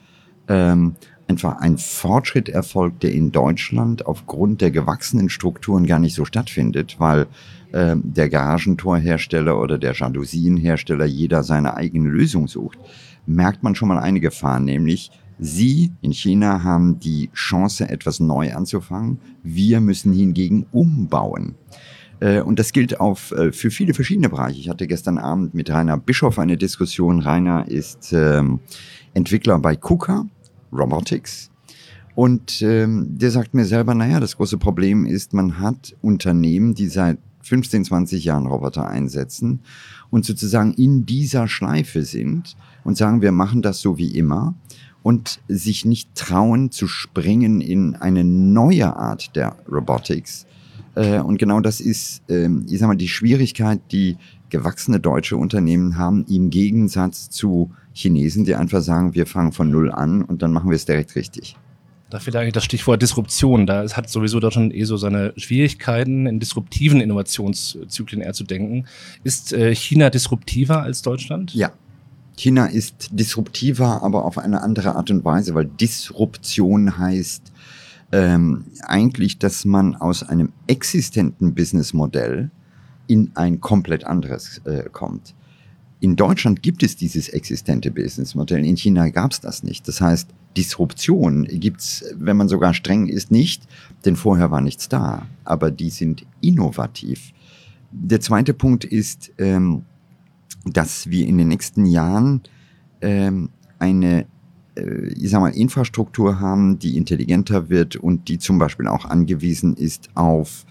ähm, 0.48 0.96
einfach 1.28 1.58
ein 1.60 1.78
Fortschritt 1.78 2.50
erfolgt, 2.50 3.04
der 3.04 3.14
in 3.14 3.32
Deutschland 3.32 4.06
aufgrund 4.06 4.62
der 4.62 4.72
gewachsenen 4.72 5.30
Strukturen 5.30 5.86
gar 5.86 6.00
nicht 6.00 6.16
so 6.16 6.26
stattfindet, 6.26 6.96
weil 7.00 7.28
äh, 7.72 7.96
der 7.98 8.30
Garagentorhersteller 8.30 9.60
oder 9.60 9.78
der 9.78 9.94
Jalousienhersteller 9.94 11.06
jeder 11.06 11.44
seine 11.44 11.76
eigene 11.76 12.10
Lösung 12.10 12.48
sucht, 12.48 12.78
merkt 13.26 13.64
man 13.64 13.76
schon 13.76 13.88
mal 13.88 14.00
eine 14.00 14.20
Gefahr, 14.20 14.60
nämlich 14.60 15.12
Sie 15.40 15.92
in 16.02 16.14
China 16.14 16.64
haben 16.64 17.00
die 17.00 17.30
Chance, 17.34 17.90
etwas 17.90 18.20
neu 18.20 18.54
anzufangen. 18.54 19.20
Wir 19.42 19.82
müssen 19.82 20.14
hingegen 20.14 20.68
umbauen. 20.72 21.56
Äh, 22.24 22.42
und 22.42 22.58
das 22.58 22.72
gilt 22.72 23.02
auf, 23.02 23.32
äh, 23.32 23.52
für 23.52 23.70
viele 23.70 23.94
verschiedene 23.94 24.30
Bereiche. 24.30 24.60
Ich 24.60 24.70
hatte 24.70 24.88
gestern 24.88 25.18
Abend 25.18 25.54
mit 25.54 25.70
Rainer 25.70 25.98
Bischof 25.98 26.40
eine 26.40 26.56
Diskussion. 26.56 27.20
Rainer 27.20 27.68
ist 27.68 28.14
ähm, 28.14 28.62
Entwickler 29.14 29.60
bei 29.60 29.76
KUKA 29.76 30.26
Robotics. 30.72 31.52
Und 32.16 32.62
ähm, 32.62 33.08
der 33.10 33.32
sagt 33.32 33.54
mir 33.54 33.66
selber, 33.66 33.94
naja, 33.94 34.22
das 34.22 34.38
große 34.38 34.58
Problem 34.58 35.06
ist, 35.06 35.34
man 35.34 35.60
hat 35.60 35.96
Unternehmen, 36.02 36.76
die 36.76 36.88
seit 36.88 37.18
15, 37.42 37.86
20 37.86 38.24
Jahren 38.24 38.48
Roboter 38.48 38.88
einsetzen 38.88 39.60
und 40.10 40.24
sozusagen 40.24 40.74
in 40.74 41.06
dieser 41.06 41.50
Schleife 41.50 42.04
sind 42.04 42.56
und 42.86 42.96
sagen, 42.96 43.22
wir 43.22 43.34
machen 43.34 43.62
das 43.62 43.82
so 43.82 43.98
wie 43.98 44.16
immer 44.16 44.56
und 45.02 45.42
sich 45.50 45.84
nicht 45.84 46.16
trauen 46.16 46.72
zu 46.72 46.88
springen 46.88 47.60
in 47.60 47.96
eine 47.96 48.24
neue 48.24 48.96
Art 48.96 49.36
der 49.36 49.58
Robotics. 49.70 50.46
Äh, 50.96 51.20
und 51.20 51.38
genau 51.38 51.60
das 51.60 51.80
ist, 51.80 52.24
äh, 52.30 52.50
ich 52.68 52.80
sag 52.80 52.88
mal, 52.88 52.96
die 52.96 53.08
Schwierigkeit, 53.08 53.80
die 53.92 54.18
gewachsene 54.50 55.00
deutsche 55.00 55.38
Unternehmen 55.38 55.98
haben, 55.98 56.26
im 56.30 56.50
Gegensatz 56.50 57.30
zu 57.30 57.72
Chinesen, 57.94 58.46
die 58.46 58.56
einfach 58.56 58.82
sagen, 58.82 59.16
wir 59.16 59.26
fangen 59.26 59.52
von 59.52 59.72
Null 59.72 59.92
an 59.92 60.22
und 60.22 60.42
dann 60.42 60.52
machen 60.52 60.70
wir 60.70 60.76
es 60.76 60.86
direkt 60.86 61.16
richtig. 61.16 61.56
Da 62.10 62.20
fehlt 62.20 62.36
eigentlich 62.36 62.54
das 62.54 62.64
Stichwort 62.64 63.02
Disruption. 63.02 63.66
Da 63.66 63.90
hat 63.90 64.08
sowieso 64.08 64.40
Deutschland 64.40 64.72
eh 64.76 64.84
so 64.84 64.98
seine 64.98 65.34
Schwierigkeiten, 65.36 66.28
in 66.28 66.40
disruptiven 66.40 67.02
Innovationszyklen 67.02 68.22
eher 68.22 68.34
zu 68.34 68.44
denken. 68.44 68.86
Ist 69.24 69.52
äh, 69.52 69.74
China 69.74 70.12
disruptiver 70.12 70.84
als 70.84 71.02
Deutschland? 71.02 71.56
Ja, 71.56 71.72
China 72.36 72.66
ist 72.66 73.10
disruptiver, 73.12 74.04
aber 74.04 74.26
auf 74.26 74.38
eine 74.38 74.62
andere 74.62 74.96
Art 74.96 75.12
und 75.12 75.24
Weise, 75.24 75.56
weil 75.56 75.66
Disruption 75.66 76.98
heißt 76.98 77.53
ähm, 78.14 78.66
eigentlich, 78.84 79.40
dass 79.40 79.66
man 79.66 79.96
aus 79.96 80.22
einem 80.22 80.54
existenten 80.68 81.56
Businessmodell 81.56 82.52
in 83.08 83.32
ein 83.34 83.60
komplett 83.60 84.06
anderes 84.06 84.62
äh, 84.66 84.84
kommt. 84.92 85.34
In 86.00 86.16
Deutschland 86.16 86.62
gibt 86.62 86.84
es 86.84 86.96
dieses 86.96 87.28
existente 87.30 87.90
Businessmodell, 87.90 88.64
in 88.64 88.78
China 88.78 89.10
gab 89.10 89.32
es 89.32 89.40
das 89.40 89.64
nicht. 89.64 89.88
Das 89.88 90.00
heißt, 90.00 90.30
Disruption 90.56 91.46
gibt's, 91.46 92.06
wenn 92.16 92.38
man 92.38 92.50
sogar 92.50 92.76
streng 92.76 93.08
ist, 93.08 93.32
nicht, 93.32 93.64
denn 94.06 94.16
vorher 94.16 94.52
war 94.52 94.62
nichts 94.62 94.88
da, 94.90 95.26
aber 95.44 95.72
die 95.72 95.90
sind 95.90 96.24
innovativ. 96.40 97.34
Der 97.92 98.20
zweite 98.20 98.54
Punkt 98.54 98.86
ist, 98.86 99.32
ähm, 99.40 99.86
dass 100.66 101.10
wir 101.10 101.26
in 101.26 101.40
den 101.40 101.48
nächsten 101.48 101.88
Jahren 101.88 102.42
ähm, 103.02 103.50
eine 103.80 104.28
ich 104.76 105.30
sag 105.30 105.42
mal, 105.42 105.50
Infrastruktur 105.50 106.40
haben, 106.40 106.80
die 106.80 106.98
intelligenter 106.98 107.70
wird 107.70 107.96
und 107.96 108.28
die 108.28 108.40
zum 108.40 108.58
Beispiel 108.58 108.88
auch 108.88 109.06
angewiesen 109.06 109.76
ist 109.76 110.10
auf 110.16 110.66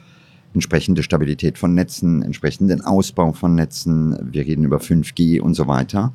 entsprechende 0.54 1.02
Stabilität 1.02 1.58
von 1.58 1.74
Netzen, 1.74 2.22
entsprechenden 2.22 2.82
Ausbau 2.82 3.32
von 3.32 3.54
Netzen. 3.54 4.18
Wir 4.32 4.44
reden 4.44 4.64
über 4.64 4.78
5G 4.78 5.40
und 5.40 5.54
so 5.54 5.66
weiter. 5.66 6.12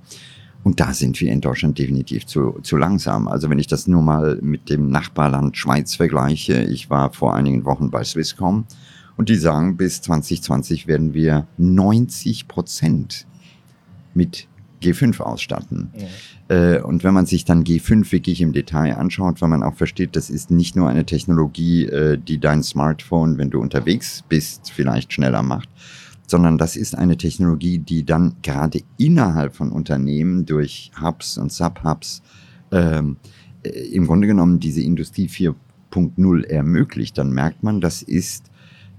Und 0.64 0.80
da 0.80 0.94
sind 0.94 1.20
wir 1.22 1.32
in 1.32 1.42
Deutschland 1.42 1.80
definitiv 1.80 2.26
zu, 2.26 2.60
zu 2.62 2.78
langsam. 2.78 3.28
Also 3.28 3.50
wenn 3.50 3.60
ich 3.60 3.68
das 3.68 3.88
nur 3.88 4.02
mal 4.02 4.38
mit 4.42 4.70
dem 4.70 4.90
Nachbarland 4.90 5.56
Schweiz 5.56 5.96
vergleiche, 5.96 6.64
ich 6.64 6.90
war 6.90 7.14
vor 7.14 7.36
einigen 7.36 7.64
Wochen 7.66 7.90
bei 7.90 8.04
Swisscom 8.04 8.66
und 9.16 9.30
die 9.30 9.36
sagen, 9.36 9.78
bis 9.78 10.02
2020 10.02 10.88
werden 10.88 11.14
wir 11.14 11.48
90 11.58 12.48
Prozent 12.48 13.26
mit 14.14 14.48
G5 14.82 15.20
ausstatten. 15.20 15.92
Ja. 16.50 16.76
Äh, 16.76 16.82
und 16.82 17.04
wenn 17.04 17.14
man 17.14 17.26
sich 17.26 17.46
dann 17.46 17.64
G5 17.64 18.12
wirklich 18.12 18.42
im 18.42 18.54
Detail 18.54 18.98
anschaut, 18.98 19.42
weil 19.42 19.50
man 19.50 19.64
auch 19.64 19.76
versteht, 19.76 20.16
das 20.16 20.30
ist 20.30 20.52
nicht 20.52 20.76
nur 20.76 20.90
eine 20.90 21.06
Technologie, 21.06 21.86
äh, 21.86 22.18
die 22.18 22.40
dein 22.40 22.64
Smartphone, 22.64 23.38
wenn 23.38 23.50
du 23.50 23.60
unterwegs 23.60 24.24
bist, 24.28 24.72
vielleicht 24.72 25.14
schneller 25.14 25.44
macht, 25.44 25.70
sondern 26.28 26.58
das 26.58 26.76
ist 26.76 26.96
eine 26.96 27.18
Technologie, 27.18 27.80
die 27.80 28.06
dann 28.06 28.36
gerade 28.42 28.82
innerhalb 28.98 29.56
von 29.56 29.72
Unternehmen 29.72 30.46
durch 30.46 30.92
Hubs 31.02 31.38
und 31.38 31.52
Subhubs 31.52 32.22
ähm, 32.72 33.18
äh, 33.64 33.70
im 33.70 34.06
Grunde 34.08 34.28
genommen 34.28 34.60
diese 34.60 34.82
Industrie 34.82 35.28
4.0 35.28 36.46
ermöglicht, 36.46 37.18
dann 37.18 37.32
merkt 37.32 37.64
man, 37.64 37.82
das 37.82 38.02
ist 38.02 38.52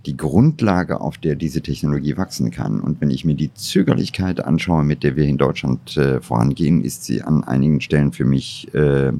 die 0.08 0.16
Grundlage, 0.16 1.02
auf 1.02 1.18
der 1.18 1.36
diese 1.36 1.60
Technologie 1.60 2.16
wachsen 2.16 2.50
kann. 2.50 2.80
Und 2.80 3.02
wenn 3.02 3.10
ich 3.10 3.26
mir 3.26 3.34
die 3.34 3.52
Zögerlichkeit 3.52 4.42
anschaue, 4.42 4.82
mit 4.82 5.02
der 5.02 5.16
wir 5.16 5.24
in 5.24 5.36
Deutschland 5.36 5.98
äh, 5.98 6.22
vorangehen, 6.22 6.82
ist 6.82 7.04
sie 7.04 7.20
an 7.20 7.44
einigen 7.44 7.82
Stellen 7.82 8.12
für 8.12 8.24
mich 8.24 8.72
äh, 8.72 9.12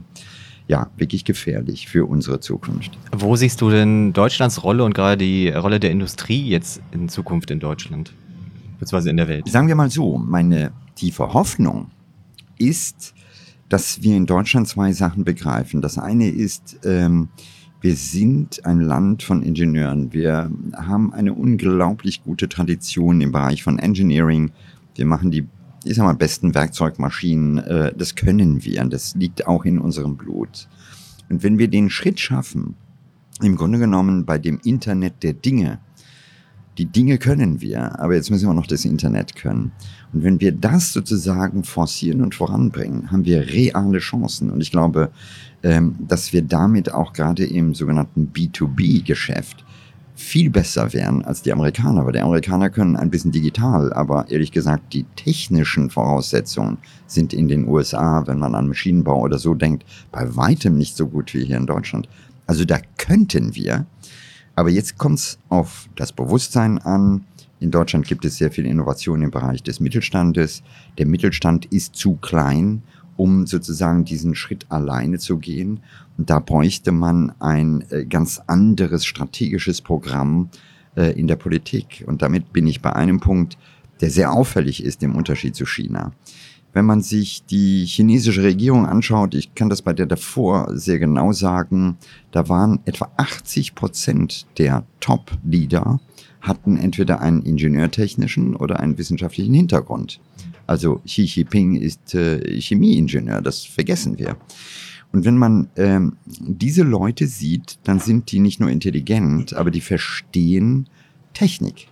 ja 0.67 0.89
wirklich 0.97 1.27
gefährlich 1.27 1.89
für 1.89 2.07
unsere 2.07 2.41
Zukunft. 2.41 2.97
Wo 3.13 3.37
siehst 3.37 3.61
du 3.61 3.69
denn 3.69 4.15
Deutschlands 4.15 4.65
Rolle 4.65 4.83
und 4.83 4.95
gerade 4.95 5.19
die 5.19 5.51
Rolle 5.51 5.79
der 5.79 5.91
Industrie 5.91 6.49
jetzt 6.49 6.81
in 6.93 7.11
Zukunft 7.11 7.51
in 7.51 7.61
Deutschland, 7.61 8.15
beziehungsweise 8.81 9.11
in 9.11 9.19
der 9.19 9.29
Welt? 9.29 9.47
Sagen 9.47 9.69
wir 9.69 9.75
mal 9.75 9.91
so, 9.91 10.17
meine 10.17 10.73
tiefe 10.95 11.35
Hoffnung 11.35 11.91
ist, 12.57 13.13
dass 13.69 14.03
wir 14.03 14.17
in 14.17 14.25
Deutschland 14.25 14.69
zwei 14.69 14.95
Sachen 14.95 15.23
begreifen. 15.23 15.83
Das 15.83 15.99
eine 15.99 16.31
ist, 16.31 16.79
ähm, 16.85 17.29
wir 17.81 17.95
sind 17.95 18.65
ein 18.67 18.81
Land 18.81 19.23
von 19.23 19.43
Ingenieuren. 19.43 20.13
Wir 20.13 20.51
haben 20.75 21.13
eine 21.13 21.33
unglaublich 21.33 22.25
gute 22.25 22.49
Tradition 22.49 23.21
im 23.21 23.31
Bereich 23.31 23.63
von 23.63 23.79
Engineering. 23.79 24.51
Wir 24.97 25.07
machen 25.07 25.31
die, 25.31 25.47
ich 25.85 25.95
sag 25.95 26.05
mal, 26.05 26.15
besten 26.15 26.55
Werkzeugmaschinen. 26.55 27.59
Äh, 27.59 27.93
das 27.97 28.17
können 28.17 28.65
wir. 28.65 28.85
Das 28.87 29.15
liegt 29.15 29.47
auch 29.47 29.65
in 29.65 29.79
unserem 29.79 30.17
Blut. 30.17 30.69
Und 31.29 31.43
wenn 31.43 31.59
wir 31.59 31.69
den 31.69 31.89
Schritt 31.89 32.19
schaffen, 32.19 32.75
im 33.41 33.55
Grunde 33.55 33.79
genommen 33.79 34.25
bei 34.25 34.39
dem 34.39 34.59
Internet 34.65 35.23
der 35.23 35.35
Dinge, 35.35 35.79
die 36.79 36.87
Dinge 36.87 37.19
können 37.19 37.61
wir, 37.61 37.99
aber 37.99 38.15
jetzt 38.15 38.31
müssen 38.31 38.49
wir 38.49 38.55
noch 38.55 38.67
das 38.67 38.85
Internet 38.85 39.35
können. 39.35 39.73
Und 40.13 40.23
wenn 40.23 40.41
wir 40.41 40.53
das 40.53 40.93
sozusagen 40.93 41.65
forcieren 41.65 42.23
und 42.23 42.37
voranbringen, 42.37 43.11
haben 43.11 43.25
wir 43.25 43.49
reale 43.49 43.99
Chancen. 43.99 44.51
Und 44.51 44.61
ich 44.61 44.71
glaube, 44.71 45.11
ähm, 45.65 45.97
dass 45.99 46.33
wir 46.33 46.43
damit 46.43 46.93
auch 46.93 47.13
gerade 47.13 47.45
im 47.45 47.75
sogenannten 47.75 48.31
B2B-Geschäft 48.33 49.65
viel 50.15 50.51
besser 50.51 50.93
wären 50.93 51.25
als 51.25 51.43
die 51.43 51.53
Amerikaner, 51.53 52.05
weil 52.05 52.13
die 52.13 52.21
Amerikaner 52.21 52.71
können 52.71 52.97
ein 52.97 53.11
bisschen 53.11 53.31
digital, 53.31 53.93
aber 53.93 54.29
ehrlich 54.31 54.51
gesagt, 54.51 54.93
die 54.93 55.05
technischen 55.15 55.91
Voraussetzungen 55.91 56.79
sind 57.07 57.33
in 57.33 57.47
den 57.47 57.69
USA, 57.69 58.27
wenn 58.27 58.39
man 58.39 58.57
an 58.57 58.67
Maschinenbau 58.67 59.21
oder 59.21 59.39
so 59.39 59.55
denkt, 59.55 59.85
bei 60.11 60.35
weitem 60.35 60.77
nicht 60.77 60.97
so 60.97 61.07
gut 61.07 61.35
wie 61.35 61.45
hier 61.45 61.57
in 61.57 61.67
Deutschland. 61.67 62.09
Also 62.49 62.65
da 62.65 62.79
könnten 62.97 63.55
wir, 63.55 63.87
aber 64.59 64.71
jetzt 64.71 64.99
kommt 64.99 65.19
es 65.19 65.39
auf 65.49 65.89
das 65.97 66.13
Bewusstsein 66.13 66.79
an. 66.79 67.25
In 67.61 67.71
Deutschland 67.71 68.07
gibt 68.07 68.25
es 68.25 68.37
sehr 68.37 68.51
viel 68.51 68.67
Innovation 68.67 69.23
im 69.23 69.31
Bereich 69.31 69.63
des 69.63 69.81
Mittelstandes. 69.81 70.63
Der 70.99 71.07
Mittelstand 71.07 71.67
ist 71.67 71.97
zu 71.97 72.17
klein 72.17 72.83
um 73.19 73.47
sozusagen 73.47 74.05
diesen 74.05 74.37
Schritt 74.37 74.65
alleine 74.71 75.19
zu 75.19 75.39
gehen. 75.39 75.81
Und 76.17 76.31
da 76.31 76.39
bräuchte 76.39 76.93
man 76.93 77.33
ein 77.41 77.85
äh, 77.91 78.05
ganz 78.05 78.41
anderes 78.47 79.05
strategisches 79.05 79.83
Programm 79.83 80.51
äh, 80.97 81.19
in 81.19 81.27
der 81.27 81.35
Politik. 81.37 82.05
Und 82.07 82.23
damit 82.23 82.53
bin 82.53 82.67
ich 82.69 82.81
bei 82.81 82.95
einem 82.95 83.19
Punkt, 83.19 83.59
der 84.01 84.11
sehr 84.11 84.33
auffällig 84.33 84.85
ist 84.85 85.03
im 85.03 85.17
Unterschied 85.17 85.57
zu 85.57 85.67
China. 85.67 86.13
Wenn 86.73 86.85
man 86.85 87.01
sich 87.01 87.45
die 87.45 87.85
chinesische 87.87 88.43
Regierung 88.43 88.87
anschaut, 88.87 89.35
ich 89.35 89.55
kann 89.55 89.69
das 89.69 89.83
bei 89.83 89.93
der 89.93 90.07
davor 90.07 90.69
sehr 90.75 90.99
genau 90.99 91.33
sagen, 91.33 91.97
da 92.31 92.49
waren 92.49 92.81
etwa 92.85 93.11
80 93.17 93.75
Prozent 93.75 94.47
der 94.59 94.85
Top-Leader 95.01 95.99
hatten 96.41 96.77
entweder 96.77 97.21
einen 97.21 97.43
ingenieurtechnischen 97.43 98.55
oder 98.55 98.81
einen 98.81 98.97
wissenschaftlichen 98.97 99.55
Hintergrund. 99.55 100.21
Also 100.67 101.01
Xi 101.07 101.23
Jinping 101.23 101.77
ist 101.77 102.15
äh, 102.15 102.61
Chemieingenieur, 102.61 103.41
das 103.41 103.65
vergessen 103.65 104.19
wir. 104.19 104.37
Und 105.13 105.25
wenn 105.25 105.39
man 105.39 105.69
ähm, 105.77 106.17
diese 106.27 106.83
Leute 106.83 107.27
sieht, 107.27 107.79
dann 107.85 107.99
sind 107.99 108.31
die 108.31 108.41
nicht 108.41 108.61
nur 108.61 108.71
intelligent, 108.71 109.55
aber 109.55 109.71
die 109.71 109.81
verstehen 109.81 110.89
Technik. 111.33 111.89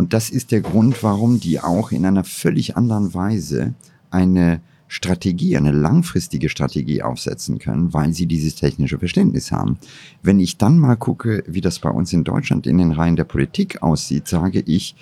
Und 0.00 0.14
das 0.14 0.30
ist 0.30 0.50
der 0.50 0.62
Grund, 0.62 1.02
warum 1.02 1.40
die 1.40 1.60
auch 1.60 1.92
in 1.92 2.06
einer 2.06 2.24
völlig 2.24 2.74
anderen 2.74 3.12
Weise 3.12 3.74
eine 4.08 4.62
Strategie, 4.88 5.58
eine 5.58 5.72
langfristige 5.72 6.48
Strategie 6.48 7.02
aufsetzen 7.02 7.58
können, 7.58 7.92
weil 7.92 8.14
sie 8.14 8.24
dieses 8.24 8.54
technische 8.54 8.98
Verständnis 8.98 9.52
haben. 9.52 9.76
Wenn 10.22 10.40
ich 10.40 10.56
dann 10.56 10.78
mal 10.78 10.96
gucke, 10.96 11.44
wie 11.46 11.60
das 11.60 11.80
bei 11.80 11.90
uns 11.90 12.14
in 12.14 12.24
Deutschland 12.24 12.66
in 12.66 12.78
den 12.78 12.92
Reihen 12.92 13.16
der 13.16 13.24
Politik 13.24 13.82
aussieht, 13.82 14.26
sage 14.26 14.60
ich, 14.60 14.96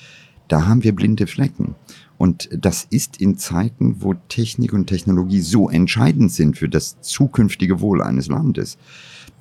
da 0.48 0.66
haben 0.66 0.82
wir 0.82 0.96
blinde 0.96 1.28
Flecken. 1.28 1.76
Und 2.16 2.48
das 2.50 2.84
ist 2.90 3.20
in 3.20 3.38
Zeiten, 3.38 4.02
wo 4.02 4.14
Technik 4.14 4.72
und 4.72 4.88
Technologie 4.88 5.42
so 5.42 5.70
entscheidend 5.70 6.32
sind 6.32 6.58
für 6.58 6.68
das 6.68 7.00
zukünftige 7.02 7.80
Wohl 7.80 8.02
eines 8.02 8.26
Landes, 8.26 8.78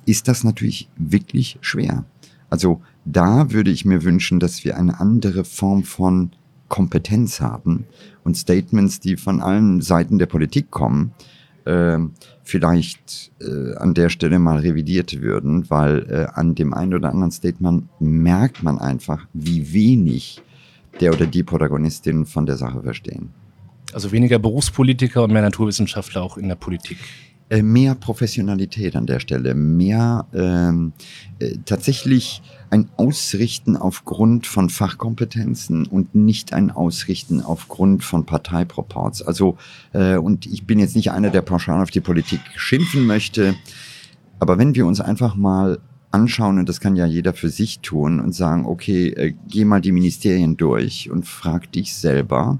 ist 0.06 0.28
das 0.28 0.44
natürlich 0.44 0.88
wirklich 0.96 1.58
schwer. 1.62 2.04
Also 2.50 2.80
da 3.04 3.50
würde 3.52 3.70
ich 3.70 3.84
mir 3.84 4.04
wünschen, 4.04 4.40
dass 4.40 4.64
wir 4.64 4.76
eine 4.76 5.00
andere 5.00 5.44
Form 5.44 5.84
von 5.84 6.30
Kompetenz 6.68 7.40
haben 7.40 7.84
und 8.24 8.36
Statements, 8.36 9.00
die 9.00 9.16
von 9.16 9.40
allen 9.40 9.80
Seiten 9.80 10.18
der 10.18 10.26
Politik 10.26 10.70
kommen, 10.70 11.12
äh, 11.64 11.98
vielleicht 12.42 13.32
äh, 13.40 13.74
an 13.76 13.94
der 13.94 14.08
Stelle 14.08 14.38
mal 14.38 14.58
revidiert 14.58 15.20
würden, 15.20 15.68
weil 15.70 16.06
äh, 16.10 16.26
an 16.32 16.54
dem 16.54 16.74
einen 16.74 16.94
oder 16.94 17.10
anderen 17.10 17.30
Statement 17.30 17.88
merkt 18.00 18.62
man 18.62 18.78
einfach, 18.78 19.26
wie 19.32 19.72
wenig 19.72 20.42
der 21.00 21.12
oder 21.12 21.26
die 21.26 21.42
Protagonistin 21.42 22.26
von 22.26 22.46
der 22.46 22.56
Sache 22.56 22.82
verstehen. 22.82 23.30
Also 23.92 24.12
weniger 24.12 24.38
Berufspolitiker 24.38 25.24
und 25.24 25.32
mehr 25.32 25.42
Naturwissenschaftler 25.42 26.22
auch 26.22 26.36
in 26.36 26.48
der 26.48 26.56
Politik. 26.56 26.98
Äh, 27.50 27.62
mehr 27.62 27.94
Professionalität 27.94 28.94
an 28.94 29.06
der 29.06 29.20
Stelle, 29.20 29.54
mehr 29.54 30.26
ähm, 30.34 30.92
äh, 31.38 31.56
tatsächlich 31.64 32.42
ein 32.68 32.90
Ausrichten 32.98 33.74
aufgrund 33.74 34.46
von 34.46 34.68
Fachkompetenzen 34.68 35.86
und 35.86 36.14
nicht 36.14 36.52
ein 36.52 36.70
Ausrichten 36.70 37.40
aufgrund 37.40 38.04
von 38.04 38.26
Parteiproports. 38.26 39.22
Also, 39.22 39.56
äh, 39.94 40.16
und 40.16 40.44
ich 40.44 40.66
bin 40.66 40.78
jetzt 40.78 40.94
nicht 40.94 41.10
einer, 41.10 41.30
der 41.30 41.40
pauschal 41.40 41.82
auf 41.82 41.90
die 41.90 42.02
Politik 42.02 42.40
schimpfen 42.54 43.06
möchte, 43.06 43.54
aber 44.38 44.58
wenn 44.58 44.74
wir 44.74 44.84
uns 44.84 45.00
einfach 45.00 45.34
mal 45.34 45.78
anschauen, 46.10 46.58
und 46.58 46.68
das 46.68 46.80
kann 46.80 46.96
ja 46.96 47.06
jeder 47.06 47.32
für 47.32 47.48
sich 47.48 47.80
tun, 47.80 48.20
und 48.20 48.34
sagen, 48.34 48.66
okay, 48.66 49.08
äh, 49.08 49.34
geh 49.48 49.64
mal 49.64 49.80
die 49.80 49.92
Ministerien 49.92 50.58
durch 50.58 51.10
und 51.10 51.26
frag 51.26 51.72
dich 51.72 51.94
selber, 51.94 52.58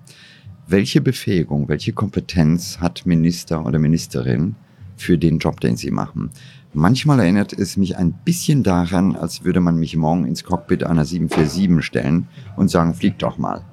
welche 0.66 1.02
Befähigung, 1.02 1.68
welche 1.68 1.92
Kompetenz 1.92 2.78
hat 2.78 3.04
Minister 3.04 3.66
oder 3.66 3.78
Ministerin 3.78 4.56
für 5.00 5.18
den 5.18 5.38
Job, 5.38 5.60
den 5.60 5.76
sie 5.76 5.90
machen? 5.90 6.30
Manchmal 6.74 7.20
erinnert 7.20 7.52
es 7.52 7.76
mich 7.76 7.96
ein 7.96 8.12
bisschen 8.24 8.62
daran, 8.62 9.16
als 9.16 9.44
würde 9.44 9.60
man 9.60 9.78
mich 9.78 9.96
morgen 9.96 10.26
ins 10.26 10.44
Cockpit 10.44 10.84
einer 10.84 11.04
747 11.04 11.84
stellen 11.84 12.28
und 12.56 12.70
sagen, 12.70 12.94
flieg 12.94 13.18
doch 13.18 13.38
mal. 13.38 13.64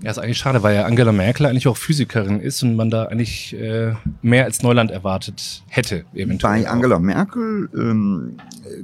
Ja, 0.00 0.12
ist 0.12 0.18
eigentlich 0.18 0.38
schade, 0.38 0.62
weil 0.62 0.76
ja 0.76 0.84
Angela 0.84 1.10
Merkel 1.10 1.46
eigentlich 1.46 1.66
auch 1.66 1.76
Physikerin 1.76 2.38
ist 2.38 2.62
und 2.62 2.76
man 2.76 2.88
da 2.88 3.06
eigentlich 3.06 3.52
äh, 3.58 3.94
mehr 4.22 4.44
als 4.44 4.62
Neuland 4.62 4.92
erwartet 4.92 5.64
hätte. 5.66 6.04
Eventuell 6.14 6.62
Bei 6.62 6.70
Angela 6.70 7.00
Merkel 7.00 7.68
ähm, 7.74 8.36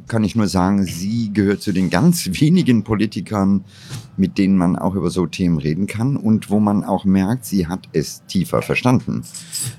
kann 0.08 0.24
ich 0.24 0.34
nur 0.34 0.48
sagen, 0.48 0.84
sie 0.84 1.32
gehört 1.32 1.62
zu 1.62 1.72
den 1.72 1.88
ganz 1.88 2.26
wenigen 2.40 2.82
Politikern, 2.82 3.64
mit 4.16 4.38
denen 4.38 4.56
man 4.56 4.76
auch 4.76 4.96
über 4.96 5.10
so 5.10 5.26
Themen 5.26 5.58
reden 5.58 5.86
kann 5.86 6.16
und 6.16 6.50
wo 6.50 6.58
man 6.58 6.82
auch 6.82 7.04
merkt, 7.04 7.44
sie 7.44 7.68
hat 7.68 7.88
es 7.92 8.24
tiefer 8.26 8.60
verstanden. 8.60 9.22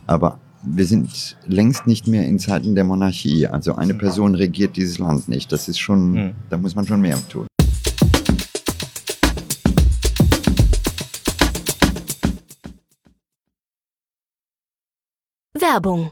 Aber 0.08 0.39
wir 0.63 0.86
sind 0.86 1.38
längst 1.45 1.86
nicht 1.86 2.08
mehr 2.08 2.26
in 2.26 2.39
Zeiten 2.39 2.76
der 2.76 2.86
Monarchie. 2.86 3.48
Also 3.48 3.76
eine 3.76 3.93
Person 3.93 4.36
regiert 4.36 4.78
dieses 4.78 5.00
Land 5.00 5.28
nicht. 5.28 5.52
Das 5.52 5.67
ist 5.67 5.80
schon, 5.80 6.12
mhm. 6.12 6.32
da 6.50 6.58
muss 6.58 6.76
man 6.76 6.88
schon 6.88 7.02
mehr 7.02 7.17
tun. 7.28 7.45
Werbung. 15.73 16.12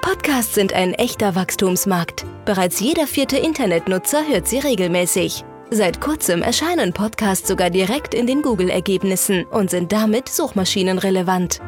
Podcasts 0.00 0.54
sind 0.54 0.72
ein 0.72 0.94
echter 0.94 1.34
Wachstumsmarkt. 1.34 2.24
Bereits 2.46 2.80
jeder 2.80 3.06
vierte 3.06 3.36
Internetnutzer 3.36 4.26
hört 4.26 4.48
sie 4.48 4.58
regelmäßig. 4.58 5.44
Seit 5.70 6.00
kurzem 6.00 6.40
erscheinen 6.40 6.94
Podcasts 6.94 7.46
sogar 7.46 7.68
direkt 7.68 8.14
in 8.14 8.26
den 8.26 8.40
Google-Ergebnissen 8.40 9.44
und 9.44 9.68
sind 9.68 9.92
damit 9.92 10.30
suchmaschinenrelevant. 10.30 11.60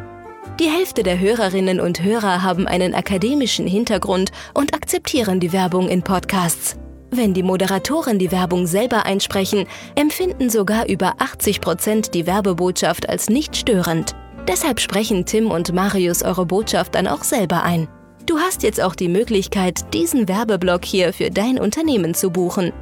Die 0.58 0.70
Hälfte 0.70 1.02
der 1.02 1.18
Hörerinnen 1.18 1.80
und 1.80 2.02
Hörer 2.02 2.42
haben 2.42 2.66
einen 2.66 2.94
akademischen 2.94 3.66
Hintergrund 3.66 4.30
und 4.54 4.72
akzeptieren 4.72 5.38
die 5.38 5.52
Werbung 5.52 5.86
in 5.88 6.02
Podcasts. 6.02 6.76
Wenn 7.10 7.34
die 7.34 7.42
Moderatoren 7.42 8.18
die 8.18 8.32
Werbung 8.32 8.66
selber 8.66 9.04
einsprechen, 9.04 9.66
empfinden 9.96 10.48
sogar 10.48 10.88
über 10.88 11.16
80 11.18 11.60
Prozent 11.60 12.14
die 12.14 12.26
Werbebotschaft 12.26 13.06
als 13.06 13.28
nicht 13.28 13.54
störend. 13.54 14.16
Deshalb 14.46 14.78
sprechen 14.80 15.24
Tim 15.24 15.50
und 15.50 15.72
Marius 15.72 16.22
eure 16.22 16.44
Botschaft 16.44 16.94
dann 16.94 17.06
auch 17.06 17.24
selber 17.24 17.62
ein. 17.62 17.88
Du 18.26 18.38
hast 18.38 18.62
jetzt 18.62 18.82
auch 18.82 18.94
die 18.94 19.08
Möglichkeit, 19.08 19.92
diesen 19.92 20.28
Werbeblock 20.28 20.82
hier 20.84 21.12
für 21.12 21.30
dein 21.30 21.58
Unternehmen 21.58 22.14
zu 22.14 22.30
buchen. 22.30 22.72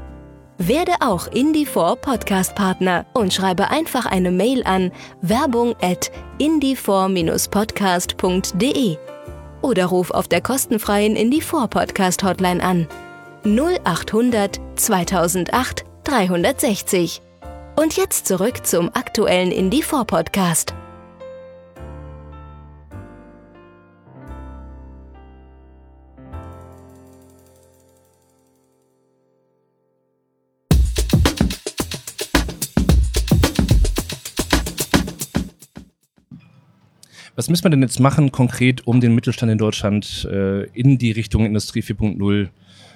Werde 0.59 0.93
auch 1.01 1.29
Indie4 1.29 1.97
Podcast 1.97 2.55
Partner 2.55 3.07
und 3.15 3.33
schreibe 3.35 3.71
einfach 3.71 4.05
eine 4.07 4.31
Mail 4.31 4.63
an 4.65 4.93
werbung 5.21 5.75
at 5.81 6.13
indie4-podcast.de 6.39 8.99
oder 9.63 9.87
ruf 9.87 10.11
auf 10.11 10.29
der 10.29 10.41
kostenfreien 10.41 11.17
Indie4 11.17 11.67
Podcast 11.69 12.23
Hotline 12.23 12.63
an 12.63 12.87
0800 13.45 14.61
2008 14.77 15.85
360. 16.05 17.23
Und 17.75 17.97
jetzt 17.97 18.27
zurück 18.27 18.67
zum 18.67 18.91
aktuellen 18.95 19.51
Indie4 19.51 20.05
Podcast. 20.05 20.75
Was 37.35 37.49
müssen 37.49 37.65
wir 37.65 37.71
denn 37.71 37.83
jetzt 37.83 37.99
machen 37.99 38.31
konkret, 38.31 38.87
um 38.87 39.01
den 39.01 39.15
Mittelstand 39.15 39.51
in 39.51 39.59
Deutschland 39.59 40.29
äh, 40.31 40.65
in 40.73 40.99
die 40.99 41.13
Richtung 41.13 41.47
Industrie 41.47 41.81
4.0 41.81 42.49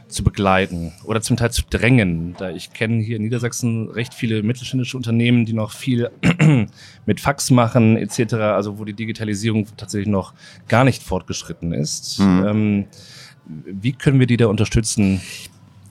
zu 0.09 0.23
begleiten 0.23 0.93
oder 1.05 1.23
zum 1.23 1.39
Teil 1.39 1.51
zu 1.53 1.63
drängen? 1.69 2.35
Da 2.37 2.51
ich 2.51 2.73
kenne 2.75 3.03
hier 3.03 3.17
in 3.17 3.23
Niedersachsen 3.23 3.89
recht 3.89 4.13
viele 4.13 4.43
mittelständische 4.43 4.97
Unternehmen, 4.97 5.47
die 5.47 5.55
noch 5.55 5.73
viel 5.73 6.11
mit 7.07 7.21
Fax 7.21 7.51
machen 7.51 7.97
etc., 7.97 8.35
also 8.35 8.79
wo 8.79 8.85
die 8.85 8.93
Digitalisierung 8.93 9.67
tatsächlich 9.77 10.09
noch 10.09 10.35
gar 10.69 10.85
nicht 10.85 11.03
fortgeschritten 11.03 11.73
ist. 11.73 12.19
Mhm. 12.19 12.45
Ähm, 12.47 12.85
wie 13.65 13.93
können 13.93 14.21
wir 14.21 14.27
die 14.27 14.37
da 14.37 14.49
unterstützen? 14.49 15.21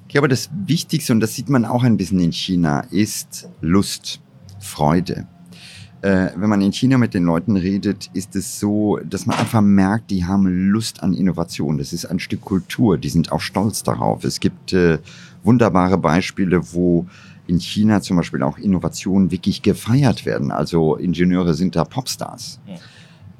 Ich 0.08 0.10
glaube, 0.10 0.27
das 0.27 0.51
Wichtigste, 0.67 1.13
und 1.13 1.19
das 1.19 1.34
sieht 1.34 1.49
man 1.49 1.65
auch 1.65 1.84
ein 1.84 1.97
bisschen 1.97 2.19
in 2.19 2.31
China, 2.31 2.81
ist 2.91 3.49
Lust, 3.62 4.21
Freude 4.60 5.27
äh, 6.05 6.31
wenn 6.35 6.49
man 6.49 6.61
in 6.61 6.71
China 6.71 6.99
mit 6.99 7.15
den 7.15 7.23
Leuten 7.23 7.57
redet, 7.57 8.11
ist 8.13 8.35
es 8.35 8.59
so, 8.59 8.99
dass 9.03 9.25
man 9.25 9.39
einfach 9.39 9.61
merkt, 9.61 10.11
die 10.11 10.23
haben 10.23 10.69
Lust 10.69 11.01
an 11.01 11.15
Innovation. 11.15 11.79
Das 11.79 11.93
ist 11.93 12.05
ein 12.05 12.19
Stück 12.19 12.41
Kultur. 12.41 12.99
Die 12.99 13.09
sind 13.09 13.31
auch 13.31 13.41
stolz 13.41 13.81
darauf. 13.81 14.23
Es 14.23 14.39
gibt 14.39 14.71
äh, 14.71 14.99
wunderbare 15.43 15.97
Beispiele, 15.97 16.61
wo 16.73 17.07
in 17.47 17.59
China 17.59 18.01
zum 18.01 18.17
Beispiel 18.17 18.43
auch 18.43 18.59
Innovationen 18.59 19.31
wirklich 19.31 19.63
gefeiert 19.63 20.27
werden. 20.27 20.51
Also 20.51 20.95
Ingenieure 20.95 21.55
sind 21.55 21.75
da 21.75 21.85
Popstars. 21.85 22.59
Ja. 22.67 22.75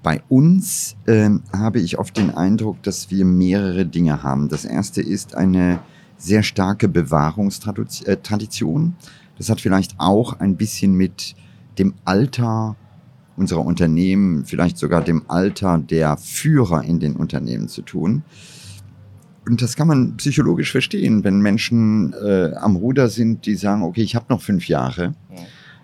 Bei 0.02 0.24
uns 0.28 0.96
äh, 1.06 1.30
habe 1.54 1.80
ich 1.80 2.00
oft 2.00 2.18
den 2.18 2.32
Eindruck, 2.32 2.82
dass 2.82 3.12
wir 3.12 3.26
mehrere 3.26 3.86
Dinge 3.86 4.24
haben. 4.24 4.50
Das 4.50 4.66
erste 4.66 5.04
ist 5.04 5.36
eine 5.36 5.82
sehr 6.18 6.42
starke 6.42 6.88
Bewahrungstradition. 6.88 8.88
Äh, 8.88 8.94
das 9.38 9.52
hat 9.52 9.62
vielleicht 9.62 10.00
auch 10.00 10.40
ein 10.40 10.56
bisschen 10.56 10.96
mit 10.96 11.36
dem 11.78 11.94
Alter 12.06 12.76
unserer 13.38 13.66
Unternehmen, 13.66 14.46
vielleicht 14.46 14.78
sogar 14.78 15.02
dem 15.02 15.24
Alter 15.28 15.78
der 15.78 16.18
Führer 16.18 16.84
in 16.84 17.00
den 17.00 17.16
Unternehmen 17.16 17.68
zu 17.68 17.82
tun. 17.82 18.24
Und 19.48 19.62
das 19.62 19.76
kann 19.76 19.88
man 19.88 20.18
psychologisch 20.18 20.72
verstehen, 20.72 21.24
wenn 21.24 21.40
Menschen 21.40 22.14
äh, 22.14 22.54
am 22.56 22.78
Ruder 22.78 23.10
sind, 23.10 23.46
die 23.46 23.56
sagen, 23.56 23.84
okay, 23.84 24.02
ich 24.02 24.16
habe 24.16 24.26
noch 24.30 24.42
fünf 24.42 24.68
Jahre, 24.68 25.14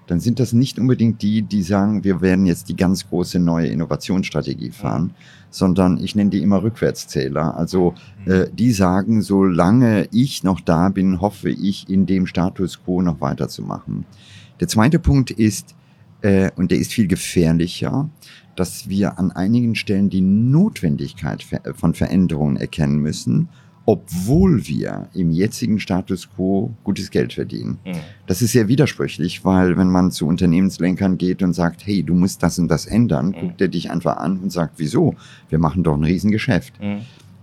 dann 0.07 0.19
sind 0.19 0.39
das 0.39 0.51
nicht 0.51 0.79
unbedingt 0.79 1.21
die, 1.21 1.41
die 1.41 1.63
sagen, 1.63 2.03
wir 2.03 2.19
werden 2.19 2.45
jetzt 2.45 2.69
die 2.69 2.75
ganz 2.75 3.07
große 3.07 3.39
neue 3.39 3.67
Innovationsstrategie 3.67 4.71
fahren, 4.71 5.11
sondern 5.51 6.03
ich 6.03 6.15
nenne 6.15 6.31
die 6.31 6.41
immer 6.41 6.63
Rückwärtszähler. 6.63 7.55
Also 7.55 7.93
mhm. 8.25 8.31
äh, 8.31 8.49
die 8.51 8.71
sagen, 8.71 9.21
solange 9.21 10.09
ich 10.11 10.43
noch 10.43 10.59
da 10.59 10.89
bin, 10.89 11.21
hoffe 11.21 11.49
ich, 11.49 11.89
in 11.89 12.07
dem 12.07 12.27
Status 12.27 12.83
quo 12.83 13.01
noch 13.01 13.21
weiterzumachen. 13.21 14.05
Der 14.59 14.67
zweite 14.67 14.99
Punkt 14.99 15.31
ist, 15.31 15.75
äh, 16.21 16.51
und 16.55 16.71
der 16.71 16.77
ist 16.77 16.93
viel 16.93 17.07
gefährlicher, 17.07 18.09
dass 18.55 18.89
wir 18.89 19.17
an 19.17 19.31
einigen 19.31 19.75
Stellen 19.75 20.09
die 20.09 20.21
Notwendigkeit 20.21 21.45
von 21.75 21.93
Veränderungen 21.93 22.57
erkennen 22.57 22.97
müssen, 22.97 23.49
obwohl 23.85 24.67
wir 24.67 25.09
im 25.13 25.31
jetzigen 25.31 25.79
Status 25.79 26.29
quo 26.29 26.71
gutes 26.83 27.09
Geld 27.09 27.33
verdienen. 27.33 27.79
Mhm. 27.85 27.93
Das 28.27 28.41
ist 28.41 28.51
sehr 28.51 28.67
widersprüchlich, 28.67 29.43
weil 29.43 29.77
wenn 29.77 29.89
man 29.89 30.11
zu 30.11 30.27
Unternehmenslenkern 30.27 31.17
geht 31.17 31.41
und 31.41 31.53
sagt, 31.53 31.85
hey, 31.85 32.03
du 32.03 32.13
musst 32.13 32.43
das 32.43 32.59
und 32.59 32.67
das 32.67 32.85
ändern, 32.85 33.27
mhm. 33.27 33.33
guckt 33.33 33.61
er 33.61 33.67
dich 33.69 33.89
einfach 33.89 34.17
an 34.17 34.37
und 34.39 34.51
sagt, 34.51 34.75
wieso? 34.77 35.15
Wir 35.49 35.59
machen 35.59 35.83
doch 35.83 35.95
ein 35.95 36.03
Riesengeschäft. 36.03 36.79
Mhm. 36.81 37.01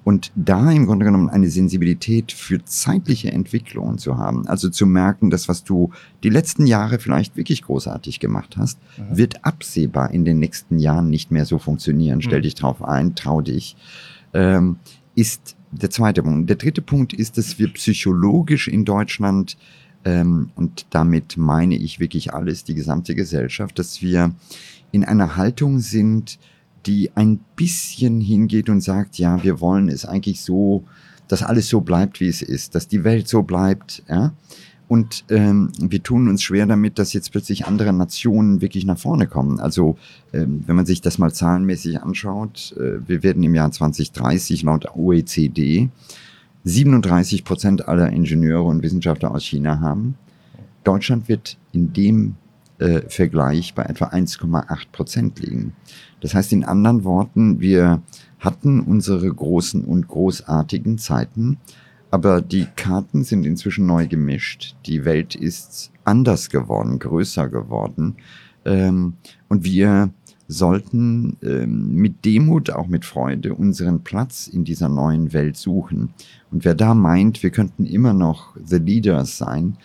Und 0.08 0.32
da 0.36 0.70
im 0.72 0.86
Grunde 0.86 1.04
genommen 1.04 1.28
eine 1.28 1.50
Sensibilität 1.50 2.32
für 2.32 2.64
zeitliche 2.64 3.30
Entwicklungen 3.30 3.98
zu 3.98 4.16
haben, 4.16 4.48
also 4.48 4.70
zu 4.70 4.86
merken, 4.86 5.28
dass 5.28 5.50
was 5.50 5.64
du 5.64 5.90
die 6.22 6.30
letzten 6.30 6.66
Jahre 6.66 6.98
vielleicht 6.98 7.36
wirklich 7.36 7.60
großartig 7.60 8.18
gemacht 8.18 8.56
hast, 8.56 8.78
mhm. 8.96 9.18
wird 9.18 9.44
absehbar 9.44 10.10
in 10.10 10.24
den 10.24 10.38
nächsten 10.38 10.78
Jahren 10.78 11.10
nicht 11.10 11.30
mehr 11.30 11.44
so 11.44 11.58
funktionieren. 11.58 12.22
Stell 12.22 12.38
mhm. 12.38 12.44
dich 12.44 12.54
drauf 12.54 12.82
ein, 12.82 13.16
trau 13.16 13.42
dich. 13.42 13.76
Ähm, 14.32 14.78
ist 15.14 15.56
der 15.72 15.90
zweite 15.90 16.22
Punkt. 16.22 16.48
Der 16.48 16.56
dritte 16.56 16.80
Punkt 16.80 17.12
ist, 17.12 17.36
dass 17.36 17.58
wir 17.58 17.70
psychologisch 17.74 18.66
in 18.66 18.86
Deutschland 18.86 19.58
ähm, 20.06 20.52
und 20.54 20.86
damit 20.88 21.36
meine 21.36 21.76
ich 21.76 22.00
wirklich 22.00 22.32
alles, 22.32 22.64
die 22.64 22.74
gesamte 22.74 23.14
Gesellschaft, 23.14 23.78
dass 23.78 24.00
wir 24.00 24.34
in 24.90 25.04
einer 25.04 25.36
Haltung 25.36 25.80
sind, 25.80 26.38
die 26.86 27.10
ein 27.14 27.40
bisschen 27.56 28.20
hingeht 28.20 28.68
und 28.68 28.80
sagt, 28.80 29.18
ja, 29.18 29.42
wir 29.42 29.60
wollen 29.60 29.88
es 29.88 30.04
eigentlich 30.04 30.40
so, 30.40 30.84
dass 31.28 31.42
alles 31.42 31.68
so 31.68 31.80
bleibt, 31.80 32.20
wie 32.20 32.28
es 32.28 32.42
ist, 32.42 32.74
dass 32.74 32.88
die 32.88 33.04
Welt 33.04 33.28
so 33.28 33.42
bleibt, 33.42 34.02
ja. 34.08 34.32
Und 34.88 35.26
ähm, 35.28 35.70
wir 35.78 36.02
tun 36.02 36.28
uns 36.28 36.42
schwer 36.42 36.64
damit, 36.64 36.98
dass 36.98 37.12
jetzt 37.12 37.30
plötzlich 37.30 37.66
andere 37.66 37.92
Nationen 37.92 38.62
wirklich 38.62 38.86
nach 38.86 38.98
vorne 38.98 39.26
kommen. 39.26 39.60
Also 39.60 39.98
ähm, 40.32 40.64
wenn 40.66 40.76
man 40.76 40.86
sich 40.86 41.02
das 41.02 41.18
mal 41.18 41.30
zahlenmäßig 41.30 42.00
anschaut, 42.02 42.74
äh, 42.78 43.06
wir 43.06 43.22
werden 43.22 43.42
im 43.42 43.54
Jahr 43.54 43.70
2030 43.70 44.62
laut 44.62 44.86
OECD 44.96 45.90
37 46.64 47.44
Prozent 47.44 47.86
aller 47.86 48.10
Ingenieure 48.10 48.62
und 48.62 48.82
Wissenschaftler 48.82 49.30
aus 49.30 49.44
China 49.44 49.80
haben. 49.80 50.14
Deutschland 50.84 51.28
wird 51.28 51.58
in 51.72 51.92
dem 51.92 52.36
äh, 52.78 53.02
Vergleich 53.08 53.74
bei 53.74 53.82
etwa 53.84 54.06
1,8 54.06 54.86
Prozent 54.92 55.40
liegen. 55.40 55.72
Das 56.20 56.34
heißt 56.34 56.52
in 56.52 56.64
anderen 56.64 57.04
Worten, 57.04 57.60
wir 57.60 58.02
hatten 58.38 58.80
unsere 58.80 59.28
großen 59.32 59.84
und 59.84 60.08
großartigen 60.08 60.98
Zeiten, 60.98 61.58
aber 62.10 62.40
die 62.40 62.66
Karten 62.76 63.24
sind 63.24 63.44
inzwischen 63.44 63.86
neu 63.86 64.06
gemischt. 64.06 64.76
Die 64.86 65.04
Welt 65.04 65.34
ist 65.34 65.90
anders 66.04 66.48
geworden, 66.48 66.98
größer 66.98 67.48
geworden. 67.48 68.16
Ähm, 68.64 69.14
und 69.48 69.64
wir 69.64 70.10
sollten 70.48 71.36
ähm, 71.42 71.94
mit 71.94 72.24
Demut, 72.24 72.70
auch 72.70 72.86
mit 72.86 73.04
Freude, 73.04 73.54
unseren 73.54 74.02
Platz 74.02 74.48
in 74.48 74.64
dieser 74.64 74.88
neuen 74.88 75.34
Welt 75.34 75.58
suchen. 75.58 76.14
Und 76.50 76.64
wer 76.64 76.74
da 76.74 76.94
meint, 76.94 77.42
wir 77.42 77.50
könnten 77.50 77.84
immer 77.84 78.14
noch 78.14 78.56
The 78.64 78.78
Leaders 78.78 79.36
sein, 79.36 79.76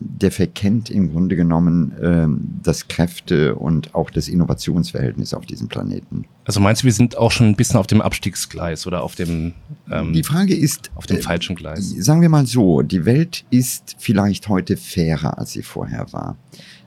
der 0.00 0.32
verkennt 0.32 0.88
im 0.90 1.12
Grunde 1.12 1.36
genommen 1.36 1.92
ähm, 2.02 2.48
das 2.62 2.88
Kräfte 2.88 3.54
und 3.54 3.94
auch 3.94 4.10
das 4.10 4.28
Innovationsverhältnis 4.28 5.34
auf 5.34 5.44
diesem 5.44 5.68
Planeten. 5.68 6.24
Also 6.44 6.58
meinst 6.58 6.82
du, 6.82 6.86
wir 6.86 6.92
sind 6.92 7.18
auch 7.18 7.30
schon 7.30 7.48
ein 7.48 7.54
bisschen 7.54 7.76
auf 7.76 7.86
dem 7.86 8.00
Abstiegsgleis 8.00 8.86
oder 8.86 9.02
auf 9.02 9.14
dem 9.14 9.52
ähm, 9.90 10.14
Die 10.14 10.22
Frage 10.22 10.56
ist 10.56 10.90
auf 10.94 11.06
dem 11.06 11.18
äh, 11.18 11.20
falschen 11.20 11.54
Gleis? 11.54 11.90
Sagen 11.98 12.22
wir 12.22 12.30
mal 12.30 12.46
so, 12.46 12.80
die 12.80 13.04
Welt 13.04 13.44
ist 13.50 13.96
vielleicht 13.98 14.48
heute 14.48 14.78
fairer, 14.78 15.38
als 15.38 15.52
sie 15.52 15.62
vorher 15.62 16.10
war. 16.12 16.38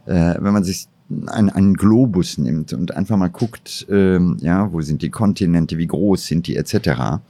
Äh, 0.08 0.36
wenn 0.40 0.54
man 0.54 0.64
sich 0.64 0.88
einen, 1.28 1.50
einen 1.50 1.76
Globus 1.76 2.40
nimmt 2.40 2.74
und 2.74 2.96
einfach 2.96 3.16
mal 3.16 3.30
guckt, 3.30 3.86
ähm, 3.92 4.38
ja, 4.42 4.74
wo 4.74 4.82
sind 4.82 5.04
die 5.04 5.12
Kontinente, 5.12 5.78
wie 5.78 5.88
groß 5.88 6.26
sind 6.26 6.48
die 6.48 6.56
etc. 6.56 7.22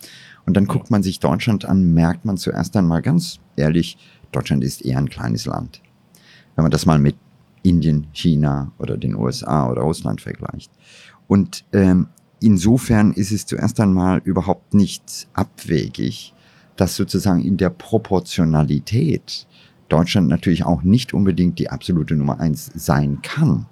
Und 0.46 0.56
dann 0.56 0.66
guckt 0.66 0.92
man 0.92 1.04
sich 1.04 1.20
Deutschland 1.20 1.66
an, 1.66 1.94
merkt 1.94 2.24
man 2.24 2.38
zuerst 2.38 2.78
einmal 2.78 3.02
ganz 3.02 3.40
ehrlich, 3.58 3.98
Deutschland 4.36 4.64
ist 4.64 4.84
eher 4.84 4.98
ein 4.98 5.10
kleines 5.10 5.46
Land. 5.46 5.82
Wenn 6.56 6.64
man 6.64 6.72
das 6.72 6.86
mal 6.86 7.00
mit 7.00 7.16
Indien, 7.64 8.08
China 8.14 8.72
oder 8.78 8.98
den 8.98 9.16
USA 9.16 9.70
oder 9.70 9.82
Russland 9.82 10.22
vergleicht. 10.22 10.72
Und 11.28 11.66
ähm, 11.72 12.08
insofern 12.42 13.14
ist 13.14 13.32
es 13.32 13.46
zuerst 13.46 13.80
einmal 13.80 14.22
überhaupt 14.24 14.74
nicht 14.74 15.28
abwegig, 15.34 16.34
dass 16.76 16.96
sozusagen 16.96 17.42
in 17.42 17.58
der 17.58 17.70
Proportionalität 17.70 19.48
Deutschland 19.90 20.28
natürlich 20.28 20.66
auch 20.66 20.84
nicht 20.84 21.14
unbedingt 21.14 21.60
die 21.60 21.70
absolute 21.70 22.16
Nummer 22.16 22.40
eins 22.40 22.72
sein 22.76 23.20
kann. 23.22 23.66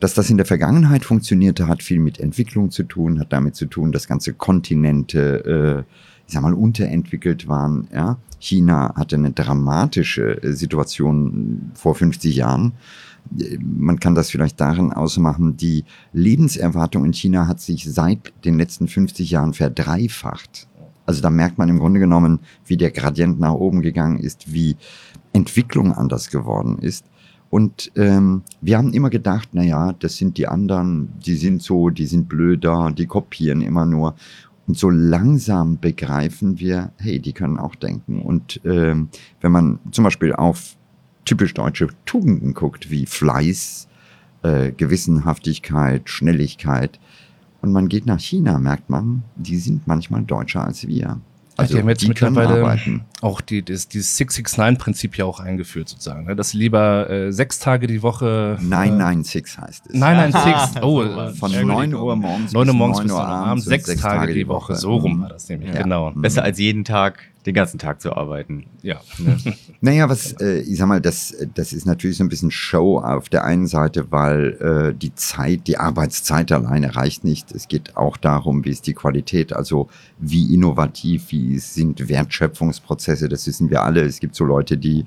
Dass 0.00 0.14
das 0.14 0.28
in 0.28 0.36
der 0.36 0.46
Vergangenheit 0.46 1.04
funktionierte, 1.04 1.68
hat 1.68 1.82
viel 1.82 2.00
mit 2.00 2.18
Entwicklung 2.18 2.70
zu 2.70 2.82
tun, 2.82 3.20
hat 3.20 3.32
damit 3.32 3.54
zu 3.54 3.66
tun, 3.66 3.92
dass 3.92 4.08
ganze 4.08 4.34
Kontinente, 4.34 5.84
äh, 5.86 6.13
ich 6.26 6.34
sag 6.34 6.42
mal, 6.42 6.54
unterentwickelt 6.54 7.48
waren. 7.48 7.88
Ja? 7.92 8.18
China 8.38 8.94
hatte 8.96 9.16
eine 9.16 9.32
dramatische 9.32 10.42
äh, 10.42 10.52
Situation 10.52 11.72
vor 11.74 11.94
50 11.94 12.34
Jahren. 12.34 12.72
Man 13.60 13.98
kann 14.00 14.14
das 14.14 14.30
vielleicht 14.30 14.60
darin 14.60 14.92
ausmachen, 14.92 15.56
die 15.56 15.84
Lebenserwartung 16.12 17.06
in 17.06 17.14
China 17.14 17.48
hat 17.48 17.60
sich 17.60 17.90
seit 17.90 18.32
den 18.44 18.58
letzten 18.58 18.86
50 18.86 19.30
Jahren 19.30 19.54
verdreifacht. 19.54 20.68
Also 21.06 21.22
da 21.22 21.30
merkt 21.30 21.56
man 21.56 21.68
im 21.68 21.78
Grunde 21.78 22.00
genommen, 22.00 22.40
wie 22.66 22.76
der 22.76 22.90
Gradient 22.90 23.40
nach 23.40 23.54
oben 23.54 23.82
gegangen 23.82 24.18
ist, 24.18 24.52
wie 24.52 24.76
Entwicklung 25.32 25.92
anders 25.92 26.30
geworden 26.30 26.78
ist. 26.78 27.06
Und 27.50 27.92
ähm, 27.94 28.42
wir 28.60 28.78
haben 28.78 28.92
immer 28.92 29.10
gedacht, 29.10 29.50
na 29.52 29.62
ja, 29.62 29.92
das 29.92 30.16
sind 30.16 30.38
die 30.38 30.48
anderen, 30.48 31.12
die 31.24 31.36
sind 31.36 31.62
so, 31.62 31.88
die 31.88 32.06
sind 32.06 32.28
blöder, 32.28 32.90
die 32.90 33.06
kopieren 33.06 33.60
immer 33.60 33.86
nur. 33.86 34.16
Und 34.66 34.78
so 34.78 34.88
langsam 34.88 35.78
begreifen 35.78 36.58
wir, 36.58 36.92
hey, 36.96 37.20
die 37.20 37.32
können 37.32 37.58
auch 37.58 37.74
denken. 37.74 38.20
Und 38.22 38.60
ähm, 38.64 39.08
wenn 39.40 39.52
man 39.52 39.78
zum 39.90 40.04
Beispiel 40.04 40.32
auf 40.32 40.76
typisch 41.24 41.54
deutsche 41.54 41.88
Tugenden 42.06 42.54
guckt, 42.54 42.90
wie 42.90 43.06
Fleiß, 43.06 43.88
äh, 44.42 44.72
Gewissenhaftigkeit, 44.72 46.08
Schnelligkeit, 46.08 46.98
und 47.60 47.72
man 47.72 47.88
geht 47.88 48.04
nach 48.04 48.20
China, 48.20 48.58
merkt 48.58 48.90
man, 48.90 49.22
die 49.36 49.56
sind 49.56 49.86
manchmal 49.86 50.22
deutscher 50.22 50.64
als 50.66 50.86
wir. 50.86 51.20
Also 51.56 51.74
die 51.74 51.80
haben 51.80 51.88
jetzt 51.88 52.02
die 52.02 52.08
mittlerweile 52.08 52.80
auch 53.20 53.40
die, 53.40 53.64
das, 53.64 53.88
dieses 53.88 54.18
669-Prinzip 54.18 55.16
ja 55.16 55.24
auch 55.24 55.40
eingeführt 55.40 55.88
sozusagen. 55.88 56.26
Ne? 56.26 56.34
Dass 56.34 56.50
sie 56.50 56.58
lieber 56.58 57.08
äh, 57.08 57.32
sechs 57.32 57.58
Tage 57.58 57.86
die 57.86 58.02
Woche. 58.02 58.58
Äh, 58.60 58.64
996 58.64 59.58
heißt 59.58 59.86
es. 59.86 59.94
996, 59.94 60.82
oh. 60.82 61.32
Von 61.38 61.66
9 61.66 61.94
Uhr 61.94 62.16
morgens 62.16 62.52
9 62.52 62.68
Uhr 62.68 62.74
morgens 62.74 63.00
bis 63.02 63.12
9 63.12 63.20
Uhr 63.20 63.26
abends, 63.26 63.64
sechs, 63.66 63.86
sechs 63.86 64.02
Tage, 64.02 64.18
Tage 64.18 64.34
die 64.34 64.48
Woche. 64.48 64.74
So 64.74 64.96
rum 64.96 65.22
war 65.22 65.28
das 65.28 65.48
nämlich, 65.48 65.72
ja. 65.72 65.82
genau. 65.82 66.12
Besser 66.14 66.42
als 66.42 66.58
jeden 66.58 66.84
Tag 66.84 67.20
den 67.46 67.54
ganzen 67.54 67.78
Tag 67.78 68.00
zu 68.00 68.16
arbeiten. 68.16 68.66
Ja. 68.82 69.00
Ne? 69.18 69.36
naja, 69.80 70.08
was, 70.08 70.32
äh, 70.40 70.60
ich 70.60 70.78
sag 70.78 70.86
mal, 70.86 71.00
das, 71.00 71.34
das 71.54 71.72
ist 71.72 71.86
natürlich 71.86 72.16
so 72.16 72.24
ein 72.24 72.28
bisschen 72.28 72.50
Show 72.50 72.98
auf 72.98 73.28
der 73.28 73.44
einen 73.44 73.66
Seite, 73.66 74.10
weil 74.10 74.92
äh, 74.92 74.94
die 74.94 75.14
Zeit, 75.14 75.66
die 75.66 75.76
Arbeitszeit 75.76 76.52
alleine 76.52 76.96
reicht 76.96 77.24
nicht. 77.24 77.52
Es 77.52 77.68
geht 77.68 77.96
auch 77.96 78.16
darum, 78.16 78.64
wie 78.64 78.70
ist 78.70 78.86
die 78.86 78.94
Qualität, 78.94 79.52
also 79.52 79.88
wie 80.18 80.54
innovativ, 80.54 81.30
wie 81.30 81.58
sind 81.58 82.08
Wertschöpfungsprozesse, 82.08 83.28
das 83.28 83.46
wissen 83.46 83.70
wir 83.70 83.82
alle. 83.82 84.02
Es 84.02 84.20
gibt 84.20 84.34
so 84.34 84.44
Leute, 84.44 84.78
die 84.78 85.04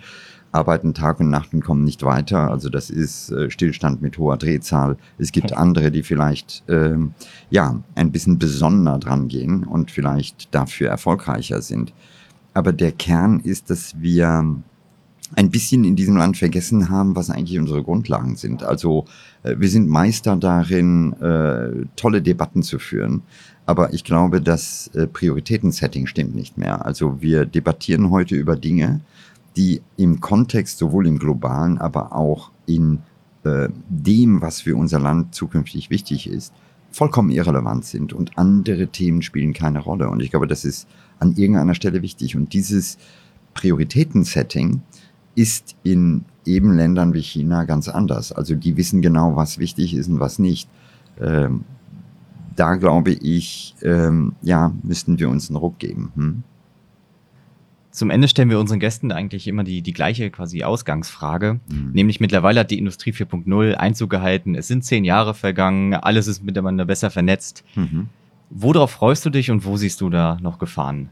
arbeiten 0.52 0.94
Tag 0.94 1.20
und 1.20 1.30
Nacht 1.30 1.54
und 1.54 1.62
kommen 1.62 1.84
nicht 1.84 2.04
weiter. 2.04 2.50
Also 2.50 2.70
das 2.70 2.90
ist 2.90 3.32
äh, 3.32 3.50
Stillstand 3.50 4.02
mit 4.02 4.18
hoher 4.18 4.38
Drehzahl. 4.38 4.98
Es 5.18 5.32
gibt 5.32 5.54
andere, 5.54 5.92
die 5.92 6.04
vielleicht 6.04 6.64
ähm, 6.68 7.14
ja 7.50 7.82
ein 7.96 8.12
bisschen 8.12 8.40
besonderer 8.40 9.00
dran 9.00 9.28
gehen 9.28 9.64
und 9.64 9.92
vielleicht 9.92 10.54
dafür 10.54 10.90
erfolgreicher 10.90 11.62
sind. 11.62 11.94
Aber 12.58 12.74
der 12.74 12.92
Kern 12.92 13.40
ist, 13.40 13.70
dass 13.70 14.02
wir 14.02 14.44
ein 15.36 15.52
bisschen 15.52 15.84
in 15.84 15.96
diesem 15.96 16.18
Land 16.18 16.38
vergessen 16.38 16.90
haben, 16.90 17.16
was 17.16 17.30
eigentlich 17.30 17.60
unsere 17.60 17.84
Grundlagen 17.84 18.36
sind. 18.36 18.64
Also 18.64 19.06
äh, 19.44 19.54
wir 19.60 19.70
sind 19.70 19.88
Meister 19.88 20.36
darin, 20.38 21.14
äh, 21.22 21.86
tolle 21.96 22.24
Debatten 22.24 22.64
zu 22.64 22.80
führen. 22.80 23.22
Aber 23.68 23.94
ich 23.94 24.04
glaube, 24.04 24.42
das 24.42 24.90
äh, 24.96 25.06
Prioritätensetting 25.06 26.08
stimmt 26.08 26.34
nicht 26.34 26.58
mehr. 26.58 26.84
Also 26.84 27.22
wir 27.22 27.46
debattieren 27.46 28.10
heute 28.10 28.36
über 28.36 28.56
Dinge, 28.56 29.02
die 29.56 29.84
im 29.96 30.20
Kontext 30.20 30.80
sowohl 30.80 31.06
im 31.06 31.20
globalen, 31.20 31.78
aber 31.78 32.16
auch 32.16 32.50
in 32.66 33.04
äh, 33.44 33.70
dem, 33.88 34.42
was 34.42 34.62
für 34.62 34.76
unser 34.76 35.00
Land 35.00 35.36
zukünftig 35.36 35.92
wichtig 35.92 36.28
ist, 36.28 36.54
vollkommen 36.92 37.30
irrelevant 37.30 37.86
sind 37.86 38.14
und 38.14 38.38
andere 38.38 38.88
Themen 38.88 39.22
spielen 39.22 39.54
keine 39.54 39.80
Rolle. 39.80 40.10
Und 40.10 40.22
ich 40.22 40.32
glaube, 40.32 40.48
das 40.48 40.66
ist 40.66 40.88
an 41.20 41.36
irgendeiner 41.36 41.76
Stelle 41.76 42.02
wichtig. 42.02 42.36
Und 42.36 42.54
dieses 42.54 42.98
Prioritätensetting 43.54 44.82
ist 45.36 45.76
in 45.84 46.26
eben 46.46 46.76
Ländern 46.76 47.14
wie 47.14 47.22
China 47.22 47.66
ganz 47.66 47.88
anders. 47.88 48.32
Also 48.32 48.56
die 48.56 48.78
wissen 48.78 49.02
genau, 49.02 49.36
was 49.36 49.60
wichtig 49.60 49.94
ist 49.94 50.08
und 50.08 50.20
was 50.20 50.40
nicht. 50.40 50.70
Ähm, 51.20 51.64
da 52.56 52.76
glaube 52.76 53.12
ich, 53.12 53.76
ähm, 53.84 54.34
ja, 54.42 54.74
müssten 54.82 55.20
wir 55.20 55.30
uns 55.30 55.50
einen 55.50 55.58
Ruck 55.58 55.78
geben. 55.78 56.12
Hm? 56.16 56.44
Zum 57.98 58.12
Ende 58.12 58.28
stellen 58.28 58.52
wir 58.52 58.60
unseren 58.60 58.80
Gästen 58.80 59.12
eigentlich 59.12 59.48
immer 59.48 59.64
die, 59.64 59.82
die 59.82 59.92
gleiche 59.92 60.30
quasi 60.30 60.62
Ausgangsfrage. 60.62 61.60
Mhm. 61.68 61.94
Nämlich 61.94 62.20
mittlerweile 62.20 62.60
hat 62.60 62.70
die 62.70 62.78
Industrie 62.78 63.10
4.0 63.10 63.74
Einzug 63.74 64.12
gehalten. 64.12 64.54
Es 64.54 64.68
sind 64.68 64.86
zehn 64.86 65.04
Jahre 65.04 65.34
vergangen. 65.34 65.96
Alles 65.96 66.28
ist 66.28 66.44
miteinander 66.44 66.86
besser 66.86 67.10
vernetzt. 67.10 67.64
Mhm. 67.74 68.10
Worauf 68.52 68.92
freust 68.92 69.26
du 69.26 69.32
dich 69.32 69.50
und 69.50 69.66
wo 69.66 69.78
siehst 69.78 70.00
du 70.02 70.12
da 70.12 70.38
noch 70.44 70.60
Gefahren? 70.60 71.10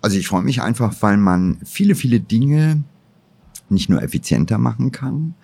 Also 0.00 0.18
ich 0.18 0.26
freue 0.26 0.42
mich 0.42 0.60
einfach, 0.60 0.96
weil 0.98 1.16
man 1.16 1.58
viele, 1.64 1.94
viele 1.94 2.18
Dinge 2.18 2.82
nicht 3.68 3.88
nur 3.88 4.02
effizienter 4.02 4.58
machen 4.58 4.90
kann, 4.90 5.34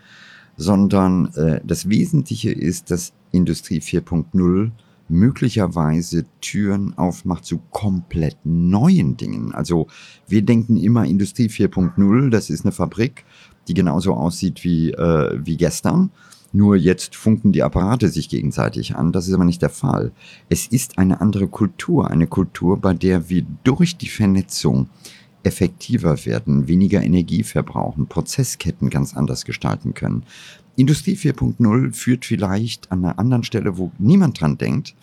sondern 0.56 1.32
äh, 1.36 1.60
das 1.62 1.88
Wesentliche 1.88 2.50
ist, 2.50 2.90
dass 2.90 3.12
Industrie 3.30 3.78
4.0 3.78 4.72
möglicherweise 5.08 6.26
Türen 6.40 6.96
aufmacht 6.96 7.44
zu 7.44 7.58
komplett 7.70 8.36
neuen 8.44 9.16
Dingen. 9.16 9.52
Also 9.52 9.86
wir 10.26 10.42
denken 10.42 10.76
immer 10.76 11.04
Industrie 11.04 11.48
4.0, 11.48 12.30
das 12.30 12.50
ist 12.50 12.64
eine 12.64 12.72
Fabrik, 12.72 13.24
die 13.68 13.74
genauso 13.74 14.14
aussieht 14.14 14.64
wie, 14.64 14.92
äh, 14.92 15.38
wie 15.42 15.56
gestern. 15.56 16.10
Nur 16.52 16.76
jetzt 16.76 17.14
funken 17.14 17.52
die 17.52 17.62
Apparate 17.62 18.08
sich 18.08 18.28
gegenseitig 18.28 18.96
an. 18.96 19.12
Das 19.12 19.28
ist 19.28 19.34
aber 19.34 19.44
nicht 19.44 19.60
der 19.60 19.68
Fall. 19.68 20.12
Es 20.48 20.66
ist 20.66 20.96
eine 20.98 21.20
andere 21.20 21.46
Kultur, 21.46 22.10
eine 22.10 22.26
Kultur, 22.26 22.78
bei 22.78 22.94
der 22.94 23.28
wir 23.28 23.44
durch 23.64 23.98
die 23.98 24.08
Vernetzung 24.08 24.88
effektiver 25.42 26.24
werden, 26.26 26.68
weniger 26.68 27.02
Energie 27.02 27.42
verbrauchen, 27.42 28.06
Prozessketten 28.06 28.90
ganz 28.90 29.16
anders 29.16 29.44
gestalten 29.44 29.94
können. 29.94 30.24
Industrie 30.76 31.16
4.0 31.16 31.92
führt 31.92 32.24
vielleicht 32.24 32.92
an 32.92 33.04
einer 33.04 33.18
anderen 33.18 33.44
Stelle, 33.44 33.78
wo 33.78 33.90
niemand 33.98 34.40
dran 34.40 34.58
denkt, 34.58 34.94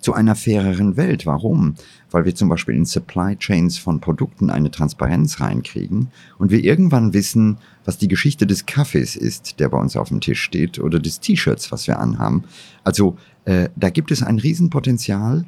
zu 0.00 0.12
einer 0.12 0.34
faireren 0.34 0.96
Welt. 0.96 1.26
Warum? 1.26 1.74
Weil 2.10 2.24
wir 2.24 2.34
zum 2.34 2.48
Beispiel 2.48 2.74
in 2.74 2.84
Supply 2.84 3.36
Chains 3.36 3.78
von 3.78 4.00
Produkten 4.00 4.50
eine 4.50 4.70
Transparenz 4.70 5.40
reinkriegen 5.40 6.08
und 6.38 6.50
wir 6.50 6.62
irgendwann 6.62 7.12
wissen, 7.12 7.58
was 7.84 7.98
die 7.98 8.08
Geschichte 8.08 8.46
des 8.46 8.66
Kaffees 8.66 9.16
ist, 9.16 9.60
der 9.60 9.68
bei 9.68 9.78
uns 9.78 9.96
auf 9.96 10.08
dem 10.08 10.20
Tisch 10.20 10.42
steht, 10.42 10.78
oder 10.78 11.00
des 11.00 11.20
T-Shirts, 11.20 11.72
was 11.72 11.86
wir 11.86 11.98
anhaben. 11.98 12.44
Also 12.84 13.16
äh, 13.44 13.70
da 13.76 13.90
gibt 13.90 14.10
es 14.10 14.22
ein 14.22 14.38
Riesenpotenzial. 14.38 15.44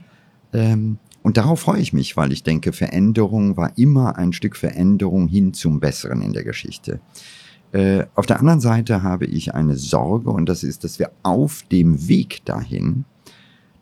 Ähm, 0.52 0.98
und 1.22 1.36
darauf 1.36 1.60
freue 1.60 1.80
ich 1.80 1.92
mich, 1.92 2.16
weil 2.16 2.32
ich 2.32 2.42
denke, 2.42 2.72
Veränderung 2.72 3.56
war 3.56 3.76
immer 3.76 4.16
ein 4.16 4.32
Stück 4.32 4.56
Veränderung 4.56 5.28
hin 5.28 5.52
zum 5.52 5.80
Besseren 5.80 6.22
in 6.22 6.32
der 6.32 6.44
Geschichte. 6.44 7.00
Äh, 7.72 8.06
auf 8.14 8.26
der 8.26 8.40
anderen 8.40 8.60
Seite 8.60 9.02
habe 9.02 9.26
ich 9.26 9.54
eine 9.54 9.76
Sorge 9.76 10.30
und 10.30 10.48
das 10.48 10.64
ist, 10.64 10.82
dass 10.82 10.98
wir 10.98 11.12
auf 11.22 11.62
dem 11.70 12.08
Weg 12.08 12.44
dahin 12.44 13.04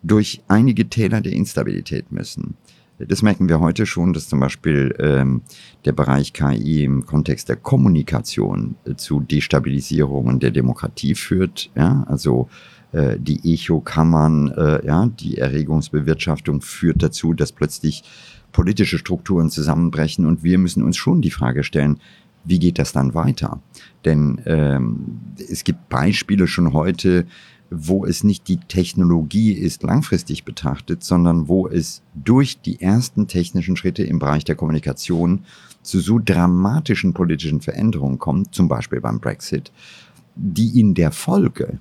durch 0.03 0.42
einige 0.48 0.88
Täler 0.88 1.20
der 1.20 1.33
Instabilität 1.33 2.12
müssen. 2.12 2.57
Das 2.98 3.22
merken 3.22 3.48
wir 3.48 3.61
heute 3.61 3.87
schon, 3.87 4.12
dass 4.12 4.29
zum 4.29 4.40
Beispiel 4.40 4.94
ähm, 4.98 5.42
der 5.85 5.92
Bereich 5.92 6.33
KI 6.33 6.83
im 6.83 7.07
Kontext 7.07 7.48
der 7.48 7.57
Kommunikation 7.57 8.74
äh, 8.85 8.96
zu 8.96 9.20
Destabilisierungen 9.20 10.40
der 10.40 10.51
Demokratie 10.51 11.14
führt. 11.14 11.70
Ja? 11.77 12.05
Also 12.09 12.48
die 12.92 13.55
Echokammern, 13.55 14.48
äh, 14.48 14.87
ja, 14.87 15.07
die 15.07 15.38
Erregungsbewirtschaftung 15.38 16.62
führt 16.62 17.03
dazu, 17.03 17.35
dass 17.35 17.53
plötzlich 17.53 18.03
politische 18.53 18.98
Strukturen 18.98 19.51
zusammenbrechen 19.51 20.27
und 20.27 20.42
wir 20.42 20.59
müssen 20.59 20.83
uns 20.83 20.96
schon 20.96 21.20
die 21.20 21.31
Frage 21.31 21.64
stellen, 21.64 22.01
wie 22.44 22.59
geht 22.59 22.79
das 22.79 22.92
dann 22.92 23.14
weiter? 23.14 23.61
Denn 24.05 24.40
ähm, 24.46 25.20
es 25.37 25.64
gibt 25.64 25.88
Beispiele 25.88 26.46
schon 26.46 26.72
heute, 26.72 27.27
wo 27.70 28.07
es 28.07 28.24
nicht 28.24 28.48
die 28.48 28.57
Technologie 28.57 29.53
ist 29.53 29.83
langfristig 29.83 30.44
betrachtet, 30.44 31.05
sondern 31.05 31.48
wo 31.48 31.68
es 31.68 32.03
durch 32.14 32.61
die 32.62 32.81
ersten 32.81 33.27
technischen 33.27 33.77
Schritte 33.77 34.03
im 34.05 34.18
Bereich 34.18 34.44
der 34.44 34.55
Kommunikation 34.55 35.44
zu 35.83 36.01
so 36.01 36.18
dramatischen 36.18 37.12
politischen 37.12 37.61
Veränderungen 37.61 38.18
kommt, 38.18 38.55
zum 38.55 38.68
Beispiel 38.68 39.01
beim 39.01 39.20
Brexit, 39.20 39.70
die 40.35 40.81
in 40.81 40.94
der 40.94 41.12
Folge 41.12 41.79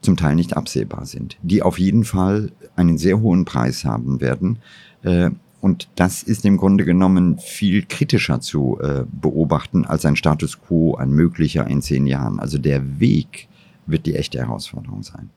zum 0.00 0.16
Teil 0.16 0.34
nicht 0.34 0.56
absehbar 0.56 1.06
sind, 1.06 1.36
die 1.42 1.62
auf 1.62 1.78
jeden 1.78 2.04
Fall 2.04 2.52
einen 2.76 2.98
sehr 2.98 3.20
hohen 3.20 3.44
Preis 3.44 3.84
haben 3.84 4.20
werden. 4.20 4.58
Äh, 5.02 5.30
und 5.60 5.88
das 5.94 6.22
ist 6.22 6.46
im 6.46 6.56
Grunde 6.56 6.86
genommen 6.86 7.38
viel 7.38 7.84
kritischer 7.84 8.40
zu 8.40 8.78
äh, 8.80 9.04
beobachten 9.10 9.84
als 9.84 10.06
ein 10.06 10.16
Status 10.16 10.60
quo, 10.60 10.94
ein 10.94 11.10
möglicher 11.10 11.66
in 11.66 11.82
zehn 11.82 12.06
Jahren. 12.06 12.40
Also 12.40 12.56
der 12.56 12.98
Weg 12.98 13.48
wird 13.86 14.06
die 14.06 14.14
echte 14.14 14.38
Herausforderung 14.38 15.02
sein. 15.02 15.30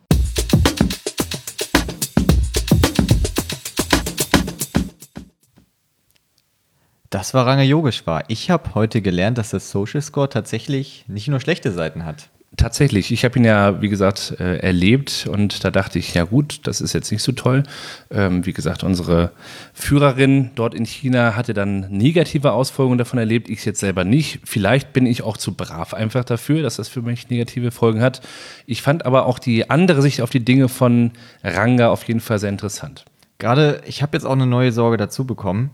Das 7.10 7.36
war 7.36 7.46
Range 7.46 7.64
Yogeshwar. 7.64 8.24
Ich 8.28 8.50
habe 8.50 8.74
heute 8.74 9.02
gelernt, 9.02 9.38
dass 9.38 9.52
das 9.52 9.70
Social 9.70 10.02
Score 10.02 10.30
tatsächlich 10.30 11.06
nicht 11.08 11.28
nur 11.28 11.40
schlechte 11.40 11.72
Seiten 11.72 12.06
hat. 12.06 12.30
Tatsächlich, 12.56 13.12
ich 13.12 13.26
habe 13.26 13.40
ihn 13.40 13.46
ja, 13.46 13.82
wie 13.82 13.90
gesagt, 13.90 14.36
äh, 14.40 14.58
erlebt 14.58 15.28
und 15.28 15.64
da 15.64 15.72
dachte 15.72 15.98
ich, 15.98 16.14
ja 16.14 16.24
gut, 16.24 16.62
das 16.68 16.82
ist 16.82 16.94
jetzt 16.94 17.12
nicht 17.12 17.24
so 17.24 17.32
toll. 17.32 17.64
Ähm, 18.12 18.46
wie 18.46 18.54
gesagt, 18.54 18.84
unsere 18.84 19.32
Führerin 19.74 20.52
dort 20.54 20.76
in 20.76 20.86
China 20.86 21.36
hatte 21.36 21.56
dann 21.56 21.88
negative 21.90 22.52
Ausfolgen 22.52 23.00
davon 23.00 23.18
erlebt, 23.18 23.50
ich 23.50 23.66
jetzt 23.66 23.80
selber 23.80 24.04
nicht. 24.04 24.40
Vielleicht 24.44 24.94
bin 24.94 25.08
ich 25.08 25.24
auch 25.24 25.38
zu 25.38 25.56
brav 25.56 25.96
einfach 25.96 26.24
dafür, 26.24 26.62
dass 26.62 26.76
das 26.76 26.90
für 26.90 27.02
mich 27.02 27.28
negative 27.30 27.72
Folgen 27.72 28.02
hat. 28.02 28.22
Ich 28.68 28.84
fand 28.84 29.04
aber 29.08 29.26
auch 29.26 29.40
die 29.40 29.72
andere 29.72 30.04
Sicht 30.04 30.22
auf 30.22 30.30
die 30.30 30.46
Dinge 30.46 30.70
von 30.70 31.12
Ranga 31.44 31.90
auf 31.90 32.04
jeden 32.04 32.20
Fall 32.20 32.38
sehr 32.38 32.50
interessant. 32.50 33.04
Gerade, 33.40 33.82
ich 33.88 34.04
habe 34.04 34.16
jetzt 34.16 34.26
auch 34.26 34.34
eine 34.34 34.46
neue 34.46 34.72
Sorge 34.72 34.98
dazu 34.98 35.26
bekommen 35.26 35.72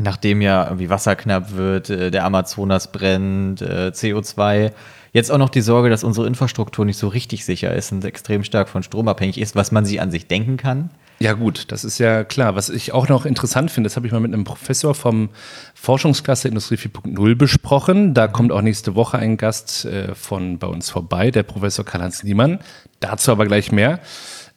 nachdem 0.00 0.40
ja 0.42 0.64
irgendwie 0.64 0.90
Wasser 0.90 1.16
knapp 1.16 1.54
wird, 1.56 1.90
äh, 1.90 2.10
der 2.10 2.24
Amazonas 2.24 2.90
brennt, 2.90 3.62
äh, 3.62 3.92
CO2 3.94 4.72
Jetzt 5.12 5.32
auch 5.32 5.38
noch 5.38 5.48
die 5.48 5.60
Sorge, 5.60 5.90
dass 5.90 6.04
unsere 6.04 6.26
Infrastruktur 6.26 6.84
nicht 6.84 6.98
so 6.98 7.08
richtig 7.08 7.44
sicher 7.44 7.74
ist 7.74 7.90
und 7.90 8.04
extrem 8.04 8.44
stark 8.44 8.68
von 8.68 8.82
Strom 8.82 9.08
abhängig 9.08 9.38
ist, 9.38 9.56
was 9.56 9.72
man 9.72 9.84
sich 9.84 10.00
an 10.00 10.10
sich 10.10 10.28
denken 10.28 10.56
kann. 10.56 10.90
Ja 11.18 11.34
gut, 11.34 11.70
das 11.72 11.84
ist 11.84 11.98
ja 11.98 12.24
klar. 12.24 12.54
Was 12.54 12.70
ich 12.70 12.92
auch 12.92 13.08
noch 13.08 13.26
interessant 13.26 13.70
finde, 13.70 13.88
das 13.88 13.96
habe 13.96 14.06
ich 14.06 14.12
mal 14.12 14.20
mit 14.20 14.32
einem 14.32 14.44
Professor 14.44 14.94
vom 14.94 15.28
Forschungsklasse 15.74 16.48
Industrie 16.48 16.76
4.0 16.76 17.34
besprochen. 17.34 18.14
Da 18.14 18.28
kommt 18.28 18.52
auch 18.52 18.62
nächste 18.62 18.94
Woche 18.94 19.18
ein 19.18 19.36
Gast 19.36 19.84
äh, 19.84 20.14
von 20.14 20.58
bei 20.58 20.66
uns 20.66 20.88
vorbei, 20.88 21.30
der 21.30 21.42
Professor 21.42 21.84
Karl-Heinz 21.84 22.22
Niemann. 22.22 22.60
Dazu 23.00 23.32
aber 23.32 23.46
gleich 23.46 23.72
mehr. 23.72 24.00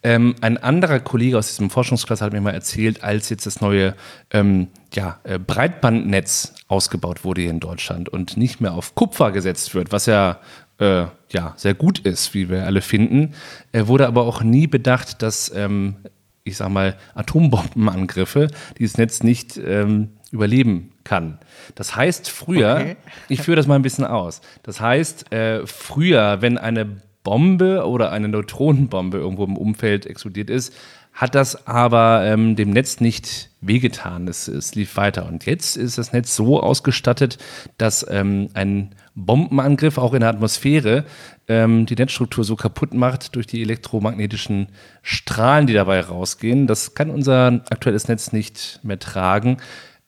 Ähm, 0.05 0.35
ein 0.41 0.57
anderer 0.57 0.99
Kollege 0.99 1.37
aus 1.37 1.47
diesem 1.47 1.69
Forschungsklasse 1.69 2.25
hat 2.25 2.33
mir 2.33 2.41
mal 2.41 2.53
erzählt, 2.53 3.03
als 3.03 3.29
jetzt 3.29 3.45
das 3.45 3.61
neue 3.61 3.95
ähm, 4.31 4.67
ja, 4.93 5.19
äh, 5.23 5.39
Breitbandnetz 5.39 6.53
ausgebaut 6.67 7.23
wurde 7.23 7.41
hier 7.41 7.51
in 7.51 7.61
Deutschland 7.61 8.09
und 8.09 8.35
nicht 8.35 8.59
mehr 8.59 8.73
auf 8.73 8.95
Kupfer 8.95 9.31
gesetzt 9.31 9.73
wird, 9.75 9.93
was 9.93 10.05
ja, 10.05 10.39
äh, 10.79 11.05
ja 11.29 11.53
sehr 11.55 11.73
gut 11.73 11.99
ist, 11.99 12.33
wie 12.33 12.49
wir 12.49 12.65
alle 12.65 12.81
finden, 12.81 13.33
äh, 13.71 13.87
wurde 13.87 14.07
aber 14.07 14.23
auch 14.23 14.43
nie 14.43 14.67
bedacht, 14.67 15.21
dass, 15.21 15.53
ähm, 15.55 15.95
ich 16.43 16.57
sag 16.57 16.69
mal, 16.69 16.97
Atombombenangriffe 17.15 18.47
dieses 18.77 18.97
Netz 18.97 19.23
nicht 19.23 19.55
ähm, 19.57 20.09
überleben 20.31 20.91
kann. 21.05 21.39
Das 21.75 21.95
heißt, 21.95 22.29
früher, 22.29 22.75
okay. 22.81 22.95
ich 23.29 23.41
führe 23.41 23.55
das 23.55 23.67
mal 23.67 23.75
ein 23.75 23.83
bisschen 23.83 24.03
aus, 24.03 24.41
das 24.63 24.81
heißt, 24.81 25.31
äh, 25.31 25.65
früher, 25.65 26.41
wenn 26.41 26.57
eine 26.57 26.97
Bombe 27.23 27.86
oder 27.86 28.12
eine 28.12 28.27
Neutronenbombe 28.27 29.17
irgendwo 29.17 29.45
im 29.45 29.57
Umfeld 29.57 30.05
explodiert 30.05 30.49
ist, 30.49 30.73
hat 31.13 31.36
das 31.36 31.67
aber 31.67 32.23
ähm, 32.25 32.55
dem 32.55 32.71
Netz 32.71 32.99
nicht 32.99 33.51
wehgetan. 33.62 34.27
Es, 34.27 34.47
es 34.47 34.73
lief 34.73 34.97
weiter. 34.97 35.27
Und 35.27 35.45
jetzt 35.45 35.77
ist 35.77 35.97
das 35.97 36.12
Netz 36.12 36.36
so 36.36 36.59
ausgestattet, 36.59 37.38
dass 37.77 38.05
ähm, 38.09 38.49
ein 38.55 38.95
Bombenangriff 39.13 39.99
auch 39.99 40.13
in 40.13 40.21
der 40.21 40.29
Atmosphäre 40.29 41.05
ähm, 41.47 41.86
die 41.86 41.95
Netzstruktur 41.95 42.43
so 42.43 42.55
kaputt 42.55 42.95
macht 42.95 43.36
durch 43.36 43.45
die 43.45 43.62
elektromagnetischen 43.62 44.69
Strahlen, 45.03 45.67
die 45.67 45.73
dabei 45.73 46.01
rausgehen. 46.01 46.65
Das 46.65 46.95
kann 46.95 47.12
unser 47.12 47.62
aktuelles 47.69 48.07
Netz 48.07 48.31
nicht 48.31 48.79
mehr 48.81 48.97
tragen. 48.97 49.57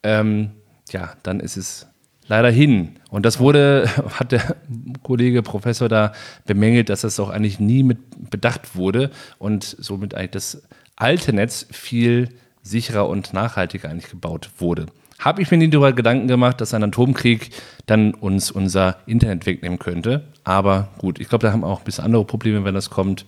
Ähm, 0.02 0.52
ja, 0.90 1.14
dann 1.22 1.40
ist 1.40 1.56
es 1.56 1.88
leider 2.28 2.50
hin. 2.50 2.96
Und 3.10 3.26
das 3.26 3.40
wurde, 3.40 3.90
hat 4.20 4.32
der 4.32 4.56
Kollege 5.04 5.44
Professor 5.44 5.90
da 5.90 6.14
bemängelt, 6.46 6.90
dass 6.90 7.02
das 7.02 7.20
auch 7.20 7.30
eigentlich 7.30 7.60
nie 7.60 7.84
mit 7.84 8.00
bedacht 8.30 8.76
wurde 8.76 9.12
und 9.38 9.64
somit 9.64 10.14
eigentlich 10.16 10.32
das 10.32 10.64
alte 10.96 11.34
Netz 11.34 11.68
viel 11.72 12.30
sicherer 12.62 13.08
und 13.08 13.34
nachhaltiger 13.34 13.90
eigentlich 13.90 14.10
gebaut 14.10 14.50
wurde. 14.58 14.88
Habe 15.20 15.42
ich 15.42 15.50
mir 15.50 15.58
nie 15.58 15.70
darüber 15.70 15.94
Gedanken 15.94 16.28
gemacht, 16.28 16.60
dass 16.60 16.74
ein 16.74 16.84
Atomkrieg 16.84 17.52
dann 17.86 18.14
uns 18.14 18.52
unser 18.52 18.98
Internet 19.06 19.46
wegnehmen 19.46 19.80
könnte. 19.80 20.26
Aber 20.44 20.90
gut, 20.98 21.20
ich 21.20 21.30
glaube, 21.30 21.46
da 21.46 21.54
haben 21.54 21.62
wir 21.62 21.68
auch 21.68 21.80
ein 21.80 21.86
bisschen 21.86 22.04
andere 22.04 22.26
Probleme, 22.26 22.66
wenn 22.66 22.76
das 22.76 22.90
kommt. 22.90 23.26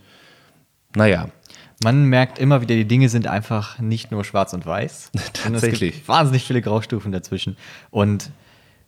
Naja. 0.96 1.30
Man 1.84 2.06
merkt 2.06 2.40
immer 2.40 2.62
wieder, 2.62 2.74
die 2.74 2.88
Dinge 2.88 3.08
sind 3.08 3.28
einfach 3.28 3.78
nicht 3.78 4.12
nur 4.12 4.26
schwarz 4.26 4.54
und 4.54 4.66
weiß. 4.66 5.12
Tatsächlich. 5.34 5.92
Es 5.92 5.96
gibt 5.98 6.08
wahnsinnig 6.08 6.44
viele 6.44 6.62
Graustufen 6.62 7.12
dazwischen. 7.12 7.56
Und 7.92 8.32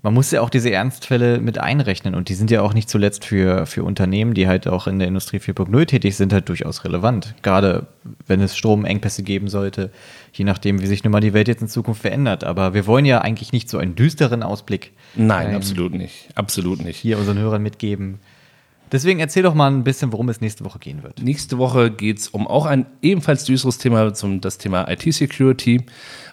man 0.01 0.13
muss 0.13 0.31
ja 0.31 0.41
auch 0.41 0.49
diese 0.49 0.71
Ernstfälle 0.71 1.39
mit 1.39 1.57
einrechnen 1.57 2.15
und 2.15 2.29
die 2.29 2.33
sind 2.33 2.49
ja 2.51 2.62
auch 2.62 2.73
nicht 2.73 2.89
zuletzt 2.89 3.25
für, 3.25 3.65
für 3.65 3.83
Unternehmen, 3.83 4.33
die 4.33 4.47
halt 4.47 4.67
auch 4.67 4.88
in 4.88 4.97
der 4.97 5.09
Industrie 5.09 5.38
4.0 5.38 5.85
tätig 5.85 6.15
sind, 6.15 6.31
halt 6.31 6.47
durchaus 6.47 6.85
relevant. 6.85 7.35
Gerade 7.41 7.88
wenn 8.25 8.39
es 8.39 8.55
Stromengpässe 8.55 9.23
geben 9.23 9.49
sollte, 9.49 9.91
je 10.31 10.45
nachdem, 10.45 10.81
wie 10.81 10.88
sich 10.88 11.03
nun 11.03 11.12
mal 11.12 11.19
die 11.19 11.33
Welt 11.33 11.49
jetzt 11.49 11.62
in 11.62 11.67
Zukunft 11.67 12.01
verändert. 12.01 12.45
Aber 12.45 12.73
wir 12.73 12.88
wollen 12.88 13.03
ja 13.03 13.19
eigentlich 13.19 13.51
nicht 13.51 13.69
so 13.69 13.77
einen 13.77 13.95
düsteren 13.95 14.41
Ausblick. 14.41 14.93
Nein, 15.15 15.49
ähm, 15.49 15.55
absolut 15.55 15.93
nicht. 15.93 16.29
Absolut 16.35 16.81
nicht. 16.81 16.97
Hier 16.97 17.17
unseren 17.17 17.38
Hörern 17.38 17.62
mitgeben. 17.62 18.19
Deswegen 18.91 19.19
erzähl 19.19 19.43
doch 19.43 19.54
mal 19.54 19.71
ein 19.71 19.84
bisschen, 19.84 20.12
worum 20.12 20.30
es 20.30 20.41
nächste 20.41 20.65
Woche 20.65 20.80
gehen 20.80 21.04
wird. 21.04 21.21
Nächste 21.21 21.58
Woche 21.58 21.91
geht 21.91 22.19
es 22.19 22.28
um 22.30 22.47
auch 22.47 22.65
ein 22.65 22.86
ebenfalls 23.02 23.43
düsteres 23.43 23.78
Thema, 23.78 24.13
zum 24.13 24.41
das 24.41 24.58
Thema 24.58 24.89
IT-Security. 24.89 25.85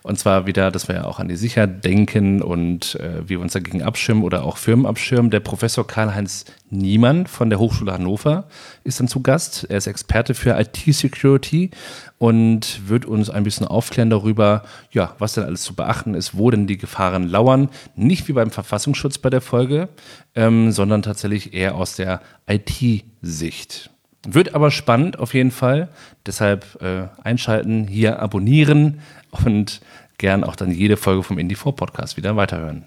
Und 0.02 0.18
zwar 0.18 0.46
wieder, 0.46 0.70
dass 0.70 0.88
wir 0.88 0.94
ja 0.94 1.04
auch 1.04 1.18
an 1.18 1.28
die 1.28 1.36
Sicherheit 1.36 1.84
denken 1.84 2.40
und 2.40 2.94
äh, 2.96 3.22
wie 3.24 3.30
wir 3.30 3.40
uns 3.40 3.54
dagegen 3.54 3.82
abschirmen 3.82 4.22
oder 4.22 4.44
auch 4.44 4.56
Firmen 4.56 4.86
abschirmen. 4.86 5.30
Der 5.30 5.40
Professor 5.40 5.86
Karl-Heinz 5.86 6.44
Niemann 6.70 7.26
von 7.26 7.50
der 7.50 7.58
Hochschule 7.58 7.92
Hannover 7.92 8.44
ist 8.84 8.98
dann 8.98 9.08
zu 9.08 9.22
Gast. 9.22 9.66
Er 9.68 9.78
ist 9.78 9.86
Experte 9.86 10.34
für 10.34 10.58
IT-Security 10.58 11.70
und 12.18 12.88
wird 12.88 13.04
uns 13.04 13.30
ein 13.30 13.44
bisschen 13.44 13.66
aufklären 13.66 14.10
darüber, 14.10 14.64
ja, 14.90 15.14
was 15.18 15.34
denn 15.34 15.44
alles 15.44 15.62
zu 15.62 15.74
beachten 15.74 16.14
ist, 16.14 16.36
wo 16.36 16.50
denn 16.50 16.66
die 16.66 16.76
Gefahren 16.76 17.28
lauern. 17.28 17.68
Nicht 17.94 18.26
wie 18.28 18.32
beim 18.32 18.50
Verfassungsschutz 18.50 19.18
bei 19.18 19.30
der 19.30 19.40
Folge, 19.40 19.88
ähm, 20.34 20.72
sondern 20.72 21.02
tatsächlich 21.02 21.54
eher 21.54 21.76
aus 21.76 21.96
der 21.96 22.20
IT-Sicht. 22.48 23.90
Wird 24.26 24.54
aber 24.54 24.70
spannend 24.72 25.18
auf 25.18 25.34
jeden 25.34 25.52
Fall. 25.52 25.88
Deshalb 26.26 26.82
äh, 26.82 27.08
einschalten, 27.22 27.86
hier 27.86 28.20
abonnieren 28.20 29.00
und 29.44 29.80
gern 30.18 30.42
auch 30.42 30.56
dann 30.56 30.72
jede 30.72 30.96
Folge 30.96 31.22
vom 31.22 31.38
Indie4 31.38 31.72
Podcast 31.72 32.16
wieder 32.16 32.34
weiterhören. 32.34 32.86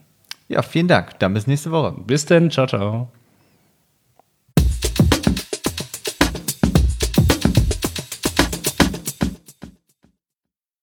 Ja, 0.49 0.63
vielen 0.63 0.87
Dank. 0.87 1.17
Dann 1.19 1.33
bis 1.33 1.47
nächste 1.47 1.71
Woche. 1.71 1.95
Bis 2.05 2.25
denn. 2.25 2.51
Ciao, 2.51 2.67
ciao. 2.67 3.11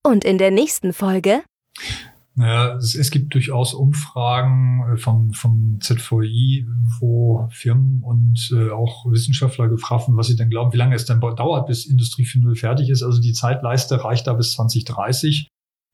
Und 0.07 0.25
in 0.25 0.39
der 0.39 0.53
nächsten 0.53 0.93
Folge 0.93 1.43
naja, 2.39 2.77
es, 2.77 2.95
es 2.95 3.11
gibt 3.11 3.33
durchaus 3.33 3.73
Umfragen 3.73 4.85
äh, 4.93 4.97
vom, 4.99 5.33
vom 5.33 5.79
ZVI, 5.81 6.67
wo 7.01 7.49
Firmen 7.51 8.03
und 8.03 8.51
äh, 8.53 8.71
auch 8.71 9.11
Wissenschaftler 9.11 9.69
gefragt 9.69 10.07
werden, 10.07 10.19
was 10.19 10.27
sie 10.27 10.37
denn 10.37 10.51
glauben, 10.51 10.73
wie 10.75 10.77
lange 10.77 10.95
es 10.95 11.07
denn 11.07 11.19
dauert, 11.19 11.67
bis 11.67 11.87
Industrie 11.87 12.25
4.0 12.25 12.59
fertig 12.59 12.91
ist. 12.91 13.03
Also 13.03 13.23
die 13.23 13.33
Zeitleiste 13.33 14.05
reicht 14.05 14.27
da 14.27 14.35
bis 14.35 14.53
2030. 14.53 15.49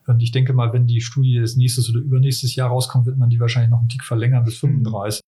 Und 0.09 0.21
ich 0.21 0.33
denke 0.33 0.53
mal, 0.53 0.73
wenn 0.73 0.89
die 0.89 1.01
Studie 1.01 1.35
jetzt 1.35 1.57
nächstes 1.57 1.89
oder 1.89 2.01
übernächstes 2.01 2.57
Jahr 2.57 2.71
rauskommt, 2.71 3.07
wird 3.07 3.19
man 3.19 3.31
die 3.31 3.39
wahrscheinlich 3.39 3.71
noch 3.71 3.79
einen 3.79 3.89
Tick 3.89 4.03
verlängern 4.03 4.43
bis 4.43 4.59
35. 4.59 5.21